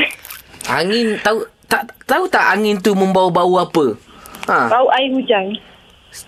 Angin 0.64 1.18
tahu 1.18 1.42
tak 1.66 1.90
tahu 2.06 2.24
tak 2.28 2.46
angin 2.48 2.78
tu 2.78 2.94
membawa 2.94 3.34
bau 3.34 3.58
apa? 3.58 3.98
Ha. 4.46 4.70
Bau 4.70 4.86
air 4.90 5.10
hujan. 5.10 5.58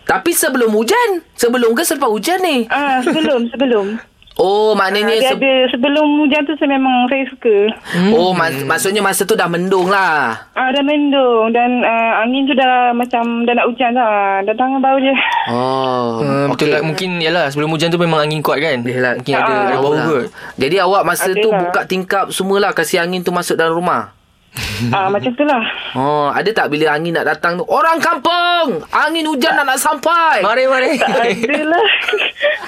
Tapi 0.02 0.30
sebelum 0.30 0.70
hujan, 0.70 1.20
sebelum 1.32 1.72
ke 1.72 1.82
selepas 1.82 2.08
hujan 2.08 2.40
ni? 2.40 2.64
Ah, 2.66 3.00
sebelum 3.00 3.46
sebelum. 3.52 3.86
Oh, 4.34 4.74
Ah, 4.74 4.82
maknanya 4.82 5.14
dia 5.14 5.30
se- 5.30 5.38
ada 5.38 5.54
sebelum 5.70 6.18
hujan 6.18 6.42
tu 6.42 6.58
saya 6.58 6.66
memang 6.68 7.06
saya 7.06 7.22
suka. 7.24 7.70
Oh, 8.10 8.34
mak- 8.34 8.66
maksudnya 8.66 8.98
masa 8.98 9.22
tu 9.22 9.32
dah 9.32 9.46
mendung 9.46 9.86
lah. 9.86 10.50
Ah, 10.50 10.68
dah 10.68 10.82
mendung 10.82 11.54
dan 11.54 11.70
ah, 11.80 12.18
angin 12.20 12.42
tu 12.42 12.50
dah 12.52 12.90
macam 12.90 13.22
dah 13.46 13.54
nak 13.54 13.62
hujan 13.64 13.94
dah. 13.94 14.42
Datang 14.42 14.82
bau 14.82 14.98
je. 14.98 15.14
Oh, 15.46 16.18
Uh, 16.18 16.46
betul 16.48 16.66
lah 16.68 16.80
Mungkin 16.80 17.20
yalah 17.20 17.46
Sebelum 17.46 17.70
hujan 17.70 17.88
tu 17.88 17.96
memang 17.96 18.16
angin 18.18 18.40
kuat 18.40 18.58
kan 18.58 18.80
Yalah. 18.80 19.14
Mungkin 19.14 19.34
ada, 19.36 19.52
Ah. 19.52 19.62
ada 19.68 19.76
bau 19.76 19.92
lah. 19.92 20.06
kot 20.08 20.26
Jadi 20.56 20.76
awak 20.78 21.02
masa 21.04 21.30
tu 21.30 21.38
Adalah. 21.44 21.60
buka 21.62 21.80
tingkap 21.84 22.24
semualah 22.28 22.72
kasih 22.72 22.98
angin 22.98 23.20
tu 23.20 23.30
masuk 23.30 23.54
dalam 23.54 23.70
rumah. 23.72 24.10
Ah, 24.94 25.10
macam 25.14 25.34
tu 25.34 25.42
lah. 25.42 25.62
Oh, 25.98 26.30
ada 26.30 26.46
tak 26.54 26.70
bila 26.70 26.94
angin 26.94 27.14
nak 27.14 27.26
datang 27.26 27.58
tu? 27.58 27.64
Orang 27.66 27.98
kampung! 27.98 28.86
Angin 28.90 29.26
hujan 29.26 29.54
nak 29.58 29.66
nak 29.66 29.80
sampai! 29.82 30.42
Mari 30.46 30.64
mari 30.70 30.90
Adalah. 31.02 31.86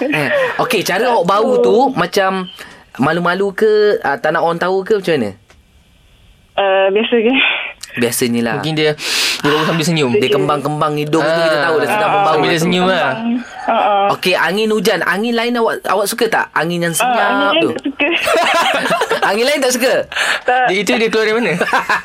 Eh, 0.02 0.28
Okey, 0.60 0.82
cara 0.82 1.14
awak 1.14 1.26
bau 1.30 1.62
tu 1.62 1.76
macam 1.94 2.50
malu-malu 2.98 3.54
ke? 3.54 4.02
Uh, 4.02 4.16
tak 4.18 4.34
nak 4.34 4.42
orang 4.42 4.58
tahu 4.58 4.82
ke 4.82 4.98
macam 4.98 5.14
mana? 5.14 5.30
Ah, 6.56 6.86
biasa 6.90 7.14
ke? 7.20 7.34
Biasanya 7.96 8.40
lah. 8.42 8.54
Mungkin 8.56 8.74
dia 8.74 8.92
Dia 9.36 9.48
baru 9.48 9.64
sambil 9.64 9.84
senyum 9.84 10.12
Dia 10.14 10.28
kembang-kembang 10.28 10.94
hidung 10.94 11.20
tu 11.20 11.40
kita 11.42 11.58
tahu 11.60 11.76
dah 11.76 11.88
sedang 11.88 12.06
Ah, 12.06 12.14
membau. 12.14 12.32
Sambil 12.34 12.48
dia 12.48 12.60
senyum 12.60 12.84
lah 12.86 13.12
Ah, 13.66 13.72
ah. 13.72 14.06
Okey, 14.12 14.32
angin 14.32 14.70
hujan. 14.70 15.02
Angin 15.02 15.34
lain 15.34 15.56
awak 15.56 15.82
awak 15.84 16.06
suka 16.06 16.24
tak? 16.26 16.46
Angin 16.52 16.78
yang 16.80 16.94
Ah, 16.94 16.98
senyap 16.98 17.26
angin 17.26 17.50
tu. 17.58 17.68
tak 17.68 17.82
suka. 17.82 18.08
angin 19.28 19.44
lain 19.44 19.58
tak 19.58 19.72
suka? 19.72 19.94
tak. 20.42 20.64
dia, 20.68 20.76
Itu 20.78 20.90
dia 20.94 21.08
keluar 21.08 21.24
dari 21.24 21.34
mana 21.34 21.52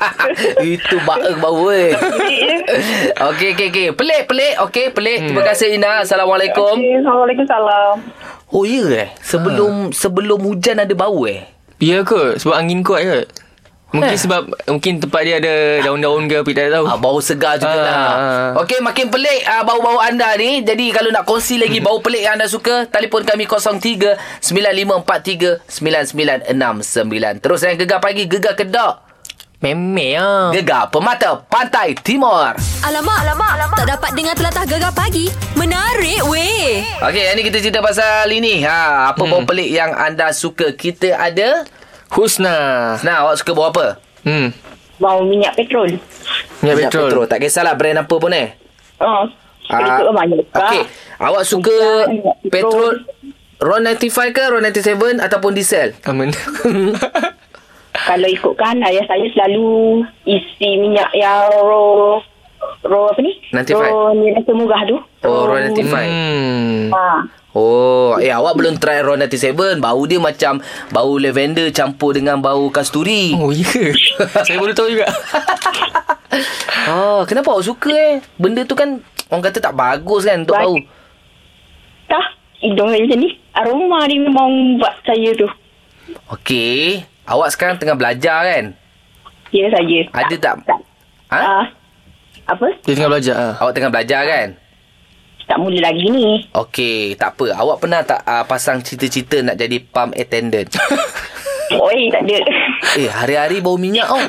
Itu 0.74 0.96
baek 1.02 1.38
bau 1.38 1.62
weh. 1.64 1.94
Ya. 1.94 2.56
Okey, 3.28 3.54
okey, 3.54 3.68
okey. 3.70 3.88
Pelik, 3.92 4.26
pelik. 4.26 4.54
Okey, 4.60 4.90
pelik. 4.90 5.20
Terima 5.24 5.44
kasih 5.44 5.68
Ina. 5.72 6.02
Assalamualaikum. 6.02 6.74
Okay, 6.74 6.98
Assalamualaikum 6.98 7.46
salam. 7.46 7.96
Oh, 8.50 8.64
ya 8.64 8.84
eh? 8.98 9.08
Sebelum 9.22 9.72
sebelum 9.92 10.42
hujan 10.42 10.76
ada 10.78 10.92
bau 10.92 11.24
eh? 11.24 11.46
Ya 11.78 12.02
kot 12.02 12.38
Sebab 12.38 12.54
angin 12.54 12.82
kuat 12.82 13.02
kot 13.02 13.26
Mungkin 13.92 14.10
Eh. 14.10 14.18
sebab 14.18 14.42
Mungkin 14.66 15.00
tempat 15.00 15.22
dia 15.22 15.36
ada 15.38 15.52
Daun-daun 15.84 16.24
ke 16.26 16.40
Apa 16.40 16.50
tak 16.50 16.72
tahu 16.72 16.86
Ah, 16.86 16.96
bau 16.96 17.20
segar 17.20 17.56
juga 17.56 17.70
Ah, 17.70 17.76
lah. 17.78 17.96
ah. 18.56 18.64
Okey, 18.64 18.80
makin 18.80 19.08
pelik 19.08 19.44
ah, 19.44 19.62
bau-bau 19.62 20.00
anda 20.00 20.32
ni. 20.34 20.60
Jadi 20.62 20.90
kalau 20.90 21.10
nak 21.10 21.24
kongsi 21.24 21.56
lagi 21.58 21.78
bau 21.78 22.00
pelik 22.00 22.24
yang 22.24 22.36
anda 22.36 22.48
suka, 22.48 22.88
telefon 22.88 23.22
kami 23.22 23.44
03 23.44 24.16
9543 24.42 25.60
9969. 25.68 27.40
Terus 27.40 27.60
yang 27.62 27.76
gegar 27.76 28.00
pagi, 28.00 28.26
gegar 28.26 28.54
kedok. 28.54 29.12
Memek 29.62 30.18
lah 30.18 30.50
Gegar 30.50 30.90
Pemata 30.90 31.38
Pantai 31.46 31.94
Timur. 31.94 32.58
Alamak, 32.82 33.18
alamak, 33.22 33.52
alamak. 33.56 33.78
Tak 33.78 33.90
dapat 33.92 34.12
dengar 34.16 34.34
telatah 34.34 34.66
gegar 34.66 34.90
pagi. 34.90 35.30
Menarik 35.54 36.26
weh. 36.26 36.82
Okey, 36.98 37.24
yang 37.24 37.36
ni 37.36 37.44
kita 37.44 37.62
cerita 37.62 37.78
pasal 37.78 38.26
ini. 38.28 38.66
Ha, 38.66 39.14
apa 39.14 39.22
bau 39.22 39.44
pelik 39.44 39.70
yang 39.70 39.92
anda 39.92 40.32
suka? 40.32 40.74
Kita 40.74 41.14
ada... 41.14 41.62
Husna 42.12 42.56
Nah, 43.02 43.16
awak 43.26 43.40
suka 43.40 43.52
bau 43.56 43.72
apa? 43.72 43.98
Hmm 44.28 44.52
Bau 45.02 45.26
minyak 45.26 45.58
petrol. 45.58 45.98
Minyak 46.62 46.88
petrol, 46.88 47.10
petrol. 47.10 47.26
Tak 47.26 47.42
kisahlah 47.42 47.74
brand 47.74 48.06
apa 48.06 48.16
pun 48.22 48.30
eh. 48.38 48.54
Oh, 49.02 49.26
Ah, 49.72 50.04
uh. 50.04 50.14
Okey, 50.52 50.84
awak 51.18 51.44
suka 51.48 52.06
minyak 52.12 52.38
petrol 52.52 53.02
petrol. 53.02 53.22
RON 53.62 53.86
95 53.86 54.34
ke 54.34 54.44
RON 54.50 54.66
97 54.66 55.22
ataupun 55.22 55.52
diesel? 55.54 55.94
Aman 56.06 56.34
Kalau 58.10 58.28
ikutkan 58.28 58.82
ayah 58.82 59.06
saya 59.06 59.26
selalu 59.30 60.02
isi 60.26 60.70
minyak 60.82 61.14
yang 61.14 61.50
ro 62.62 62.68
ro 62.86 63.00
apa 63.10 63.20
ni? 63.22 63.34
95. 63.50 63.74
Ro 63.74 64.14
ni 64.14 64.26
rasa 64.32 64.52
murah 64.54 64.82
tu. 64.86 64.98
Oh, 65.26 65.46
RON 65.50 65.62
95. 65.74 65.82
Hmm 66.06 66.90
Ha. 66.92 67.08
Oh, 67.52 68.16
eh 68.16 68.32
awak 68.32 68.56
belum 68.56 68.80
try 68.80 69.04
RON 69.04 69.20
97. 69.20 69.84
Bau 69.84 70.02
dia 70.08 70.20
macam 70.24 70.64
bau 70.90 71.20
lavender 71.20 71.68
campur 71.76 72.16
dengan 72.16 72.40
bau 72.40 72.72
kasturi. 72.72 73.36
Oh 73.36 73.52
ya 73.52 73.68
Saya 74.48 74.58
baru 74.58 74.72
tahu 74.72 74.88
juga 74.88 75.08
Oh, 76.88 77.22
kenapa 77.30 77.52
awak 77.52 77.68
suka 77.68 77.92
eh? 77.92 78.16
Benda 78.40 78.64
tu 78.64 78.74
kan 78.74 79.04
orang 79.28 79.44
kata 79.44 79.60
tak 79.60 79.76
bagus 79.76 80.24
kan 80.24 80.48
untuk 80.48 80.56
Baik. 80.56 80.64
bau. 80.64 80.76
Tah, 82.08 82.26
hidung 82.64 82.92
saya 82.92 83.04
macam 83.04 83.20
ni. 83.20 83.30
Aroma 83.52 84.00
dia 84.08 84.20
memang 84.20 84.80
buat 84.80 84.96
saya 85.04 85.30
tu. 85.36 85.48
Okey. 86.32 87.04
Awak 87.28 87.52
sekarang 87.52 87.76
tengah 87.80 88.00
belajar 88.00 88.48
kan? 88.48 88.66
Ya 89.52 89.68
saja. 89.68 90.00
Ada 90.16 90.36
tak? 90.40 90.56
tak. 90.64 90.80
Ha? 91.32 91.40
Ah, 91.40 91.66
apa? 92.54 92.68
Dia 92.82 92.94
tengah 92.94 93.12
belajar 93.12 93.36
ah. 93.36 93.54
Awak 93.60 93.74
tengah 93.74 93.92
belajar 93.92 94.22
kan? 94.24 94.48
Tak 95.44 95.58
mula 95.58 95.80
lagi 95.82 96.06
ni. 96.08 96.48
Okey, 96.50 97.16
tak 97.16 97.36
apa. 97.36 97.52
Awak 97.54 97.78
pernah 97.78 98.02
tak 98.02 98.24
uh, 98.24 98.44
pasang 98.46 98.80
cita-cita 98.80 99.42
nak 99.42 99.56
jadi 99.56 99.84
pump 99.84 100.16
attendant? 100.16 100.70
Oi, 101.72 102.08
tak 102.08 102.24
ada. 102.24 102.38
eh, 102.96 103.08
hari-hari 103.08 103.60
bau 103.60 103.76
minyak 103.76 104.04
tau. 104.06 104.20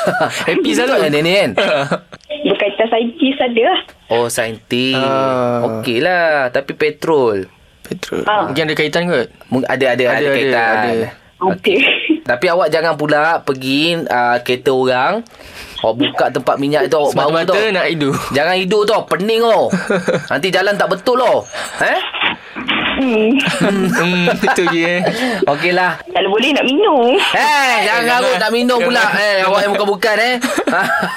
Happy 0.46 0.70
selalu. 0.70 1.02
Kan 1.02 1.14
ni 1.16 1.32
kan? 1.32 1.50
Berkaitan 2.46 2.86
saintis 2.88 3.38
ada 3.38 3.62
lah. 3.62 3.78
Oh, 4.08 4.26
saintis. 4.26 4.94
Ah. 4.94 5.66
Okey 5.66 5.98
lah. 5.98 6.50
Tapi 6.50 6.74
petrol. 6.74 7.46
Petrol 7.82 8.22
Ah. 8.22 8.46
Mungkin 8.46 8.70
ada 8.70 8.74
kaitan 8.74 9.06
kot 9.06 9.26
Ada, 9.66 9.66
ada, 9.66 9.84
ada, 9.86 10.04
Ada, 10.08 10.14
ada, 10.14 10.30
kaitan. 10.30 10.74
ada. 10.78 11.08
Okey. 11.42 11.78
Tapi 12.22 12.46
awak 12.46 12.70
jangan 12.70 12.94
pula 12.94 13.42
pergi 13.42 13.98
uh, 13.98 14.38
kereta 14.46 14.70
orang. 14.70 15.12
Awak 15.82 15.94
buka 15.98 16.24
tempat 16.30 16.54
minyak 16.62 16.86
tu 16.86 16.94
awak 16.94 17.12
bau 17.18 17.34
tau. 17.42 17.58
nak 17.74 17.86
hidup 17.90 18.14
Jangan 18.30 18.54
hidup 18.58 18.82
tau. 18.86 19.02
Pening 19.10 19.42
tau. 19.42 19.66
Nanti 20.30 20.48
jalan 20.54 20.78
tak 20.78 20.88
betul 20.94 21.18
tau. 21.18 21.42
Eh? 21.82 21.98
Hmm. 23.02 23.30
hmm, 23.90 24.26
Itu 24.46 24.62
je 24.70 24.82
eh. 24.86 25.00
Okeylah. 25.46 25.98
Kalau 26.06 26.28
boleh 26.30 26.54
nak 26.54 26.64
minum. 26.64 27.18
Eh, 27.18 27.74
jangan 27.82 28.02
garuk 28.06 28.34
nak 28.38 28.50
minum 28.54 28.78
pula. 28.78 29.04
Eh, 29.18 29.42
awak 29.42 29.60
yang 29.66 29.72
bukan-bukan 29.74 30.16
eh. 30.22 30.34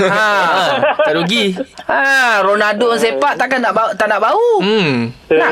ha. 0.06 0.14
Ha, 0.26 0.82
tak 1.02 1.14
rugi. 1.14 1.54
Ha, 1.86 2.42
Ronaldo 2.42 2.94
yang 2.94 3.02
sepak 3.02 3.38
takkan 3.38 3.60
nak 3.60 3.74
bau, 3.74 3.90
tak 3.94 4.06
nak 4.06 4.18
bau. 4.18 4.62
Hmm. 4.62 5.10
Nak? 5.30 5.52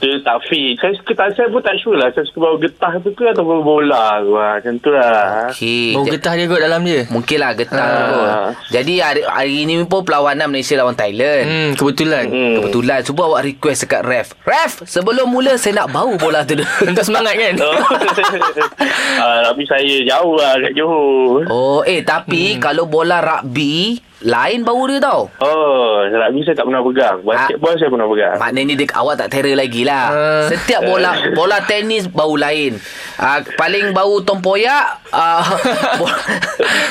Dia 0.00 0.16
tak 0.20 0.40
fit. 0.44 0.76
Saya 0.76 0.96
suka 1.10 1.26
tak, 1.26 1.34
saya 1.34 1.48
pun 1.50 1.62
tak 1.62 1.76
sure 1.82 1.98
lah. 1.98 2.08
Saya 2.14 2.24
suka 2.30 2.38
bawa 2.38 2.56
getah 2.62 2.92
tu 3.02 3.10
ke 3.10 3.24
atau 3.26 3.42
bawa 3.42 3.60
bola 3.66 4.04
tu. 4.22 4.32
Ah, 4.38 4.54
macam 4.62 4.74
tu 4.78 4.90
lah. 4.94 5.50
Okey. 5.50 5.98
Bau 5.98 6.06
getah 6.06 6.32
dia 6.38 6.46
kot 6.46 6.60
dalam 6.62 6.80
dia. 6.86 7.00
Mungkin 7.10 7.38
lah 7.42 7.50
getah 7.58 7.82
Ha. 7.82 7.98
tu 7.98 8.14
kot. 8.14 8.30
Jadi 8.70 8.94
hari, 9.02 9.22
hari 9.26 9.58
ni 9.66 9.74
pun 9.90 10.06
perlawanan 10.06 10.46
Malaysia 10.46 10.78
lawan 10.78 10.94
Thailand. 10.94 11.44
Hmm, 11.50 11.70
kebetulan. 11.74 12.24
Hmm. 12.30 12.54
Kebetulan 12.62 12.98
Cuba 13.02 13.22
awak 13.26 13.42
request 13.42 13.88
dekat 13.88 14.02
ref 14.04 14.28
Ref 14.44 14.84
Sebelum 14.84 15.26
mula 15.26 15.56
Saya 15.56 15.82
nak 15.82 15.88
bau 15.90 16.12
bola 16.20 16.44
tu 16.44 16.54
dulu 16.58 16.66
Untuk 16.92 17.04
semangat 17.06 17.34
kan? 17.34 17.54
Oh. 17.58 17.72
ah, 19.22 19.38
tapi 19.50 19.62
saya 19.66 19.94
jauh 20.06 20.34
lah 20.36 20.60
kat 20.60 20.72
Johor. 20.76 21.48
Oh 21.48 21.80
eh 21.82 22.04
Tapi 22.04 22.56
hmm. 22.56 22.60
Kalau 22.60 22.84
bola 22.86 23.18
rugby 23.18 24.09
Lain 24.20 24.60
bau 24.60 24.84
dia 24.84 25.00
tau 25.00 25.32
Oh, 25.40 26.04
rugby 26.04 26.44
saya 26.44 26.52
tak 26.52 26.68
pernah 26.68 26.82
pegang. 26.82 27.16
Basketball 27.22 27.72
saya 27.74 27.88
pernah 27.88 28.04
pegang. 28.04 28.36
Maknanya 28.36 28.74
dia, 28.74 28.86
awak 28.92 29.14
tak 29.16 29.28
terror 29.30 29.54
lagi 29.54 29.82
lah 29.82 30.06
Ah. 30.06 30.44
Setiap 30.44 30.84
bola 30.84 31.12
Bola 31.38 31.56
tenis 31.62 32.04
Bau 32.04 32.34
lain 32.34 32.76
uh, 33.16 33.38
Paling 33.56 33.90
bau 33.90 34.20
tompoyak 34.20 35.08
uh, 35.08 35.40
bola, 36.00 36.16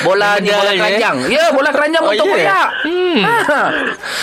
bola 0.02 0.28
ni 0.38 0.50
Bola 0.50 0.70
je, 0.70 0.76
keranjang 0.76 1.16
Ya 1.24 1.34
yeah, 1.36 1.48
bola 1.50 1.70
keranjang 1.70 2.02
Oh, 2.02 2.06
bau 2.06 2.14
ya? 2.14 2.20
tompoyak 2.20 2.68
Hmm. 2.80 3.22
ha. 3.22 3.60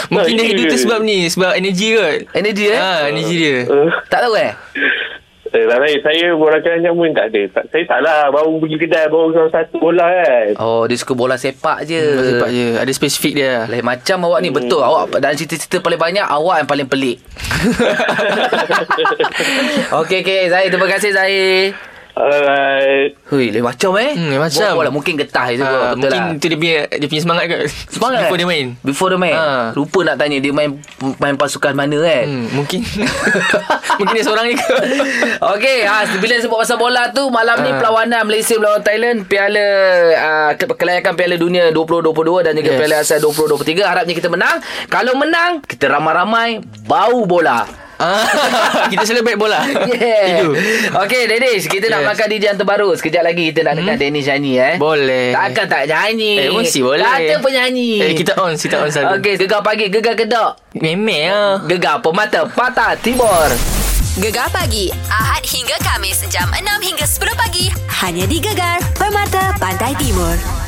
Mungkin 0.10 0.34
dia 0.34 0.44
Ah, 0.44 0.50
hidup 0.50 0.66
tu 0.68 0.78
sebab 0.78 1.00
ni. 1.02 1.28
Sebab 1.28 1.52
energi 1.54 1.88
kot. 1.94 2.18
Energy 2.34 2.66
eh 2.68 2.76
Ha, 2.76 3.08
energi 3.08 3.36
dia. 3.36 3.58
Uh, 3.66 3.88
Tak 4.06 4.20
tahu 4.22 4.34
eh 4.36 4.52
Eh, 5.48 5.64
tak 5.64 5.78
saya, 5.80 5.96
saya 6.04 6.26
bola 6.36 6.58
keranjang 6.60 6.94
pun 6.94 7.12
tak 7.12 7.32
ada. 7.32 7.42
Saya 7.72 7.84
tak 7.88 8.00
lah 8.04 8.28
baru 8.30 8.60
pergi 8.60 8.78
kedai 8.78 9.06
baru 9.08 9.32
salah 9.32 9.52
satu 9.52 9.76
bola 9.80 10.06
kan. 10.06 10.48
Oh 10.60 10.84
dia 10.84 10.98
suka 11.00 11.14
bola 11.16 11.36
sepak 11.36 11.88
je 11.88 12.00
Hmm, 12.00 12.26
sepak 12.36 12.50
je. 12.52 12.66
Ada 12.78 12.92
spesifik 12.92 13.34
dia. 13.34 13.64
Lain 13.66 13.84
macam 13.84 14.18
awak 14.28 14.40
ni 14.44 14.50
Betul 14.50 14.82
awak 14.82 15.18
Dalam 15.18 15.36
cerita-cerita 15.36 15.80
paling 15.80 16.00
banyak 16.00 16.26
Awak 16.26 16.56
yang 16.60 16.70
paling 16.70 16.88
pelik 16.88 17.18
Okey 20.04 20.24
okey 20.24 20.42
Zahir 20.50 20.70
terima 20.70 20.88
kasih 20.88 21.12
Zahir 21.14 21.74
Alright. 22.18 23.14
Hui 23.28 23.48
lain 23.48 23.62
macam 23.62 23.94
eh 23.96 24.12
Hmm, 24.12 24.28
lain 24.28 24.42
macam. 24.42 24.70
Bola 24.74 24.90
mungkin 24.90 25.14
getah 25.16 25.48
je 25.48 25.60
kot 25.60 25.70
Betul 25.70 25.94
mungkin 25.94 26.10
lah 26.12 26.26
tu 26.34 26.46
dia 26.48 26.58
punya, 26.58 26.78
dia 26.90 27.08
punya 27.08 27.22
semangat 27.22 27.44
kot. 27.46 27.60
Semangat 27.88 28.20
Before 28.24 28.38
dia 28.38 28.48
main. 28.48 28.66
Before 28.82 29.10
dia 29.10 29.20
main 29.20 29.36
Ha. 29.36 29.46
Lupa 29.72 30.00
nak 30.02 30.16
tanya 30.16 30.38
Dia 30.38 30.50
main 30.50 30.70
Main 31.18 31.36
pasukan 31.36 31.74
mana 31.74 31.98
kan 31.98 32.26
Hmm, 32.26 32.46
mungkin 32.52 32.80
mungkin 33.98 34.14
dia 34.14 34.24
seorang 34.24 34.46
je 34.48 34.56
kot. 34.56 34.82
Okey, 35.54 35.78
ha, 35.84 35.96
bila 36.18 36.34
sebut 36.38 36.58
pasal 36.58 36.76
bola 36.76 37.10
tu 37.12 37.30
malam 37.30 37.60
ni 37.60 37.70
Ha. 37.70 37.78
perlawanan 37.78 38.24
Malaysia 38.24 38.56
melawan 38.56 38.82
Thailand 38.82 39.24
Piala 39.24 39.68
uh, 40.12 40.52
ke- 40.54 40.70
kelayakan 40.72 41.14
Piala 41.14 41.36
Dunia 41.36 41.70
2022 41.70 42.10
dan 42.42 42.54
juga 42.54 42.70
Yes. 42.70 42.80
Piala 42.80 42.96
Asia 43.00 43.18
2023 43.18 43.38
harapnya 43.84 44.14
kita 44.14 44.28
menang. 44.28 44.58
Kalau 44.88 45.14
menang, 45.14 45.62
kita 45.62 45.88
ramai-ramai 45.88 46.58
bau 46.84 47.24
bola. 47.24 47.87
Ah, 47.98 48.26
kita 48.92 49.04
celebrate 49.04 49.36
bola. 49.36 49.66
Yeah. 49.90 50.46
Okey, 51.02 51.26
Denish, 51.26 51.66
kita 51.66 51.90
nak 51.90 51.98
Yes. 51.98 52.06
belakang 52.06 52.30
DJ 52.30 52.44
yang 52.48 52.60
terbaru. 52.62 52.90
Sekejap 52.94 53.24
lagi 53.26 53.50
kita 53.50 53.66
nak 53.66 53.74
dengar 53.76 53.98
Denish 53.98 54.28
nyanyi 54.28 54.54
eh. 54.56 54.74
Boleh. 54.78 55.34
Takkan 55.34 55.66
tak 55.66 55.84
nyanyi. 55.86 56.34
Eh, 56.40 56.50
mesti 56.50 56.80
boleh. 56.80 57.02
Kata 57.02 57.36
penyanyi. 57.42 57.92
Eh, 58.00 58.14
kita 58.14 58.38
on, 58.38 58.54
kita 58.54 58.76
on 58.78 58.90
selalu. 58.90 59.18
Okey, 59.18 59.34
gegar 59.38 59.62
pagi, 59.62 59.86
gegar 59.90 60.14
gedak. 60.14 60.62
Memang 60.74 61.26
lah. 61.26 61.54
Gegar 61.66 61.98
pemata 62.00 62.46
patah 62.46 62.94
timur. 62.96 63.50
Gegar 64.18 64.50
pagi. 64.50 64.90
Ahad 65.08 65.42
hingga 65.42 65.78
Kamis. 65.80 66.26
Jam 66.28 66.50
6 66.50 66.62
hingga 66.82 67.06
10 67.06 67.34
pagi. 67.34 67.70
Hanya 67.98 68.26
di 68.26 68.38
Gegar. 68.38 68.78
Permata 68.94 69.54
Pantai 69.58 69.94
Timur. 69.94 70.67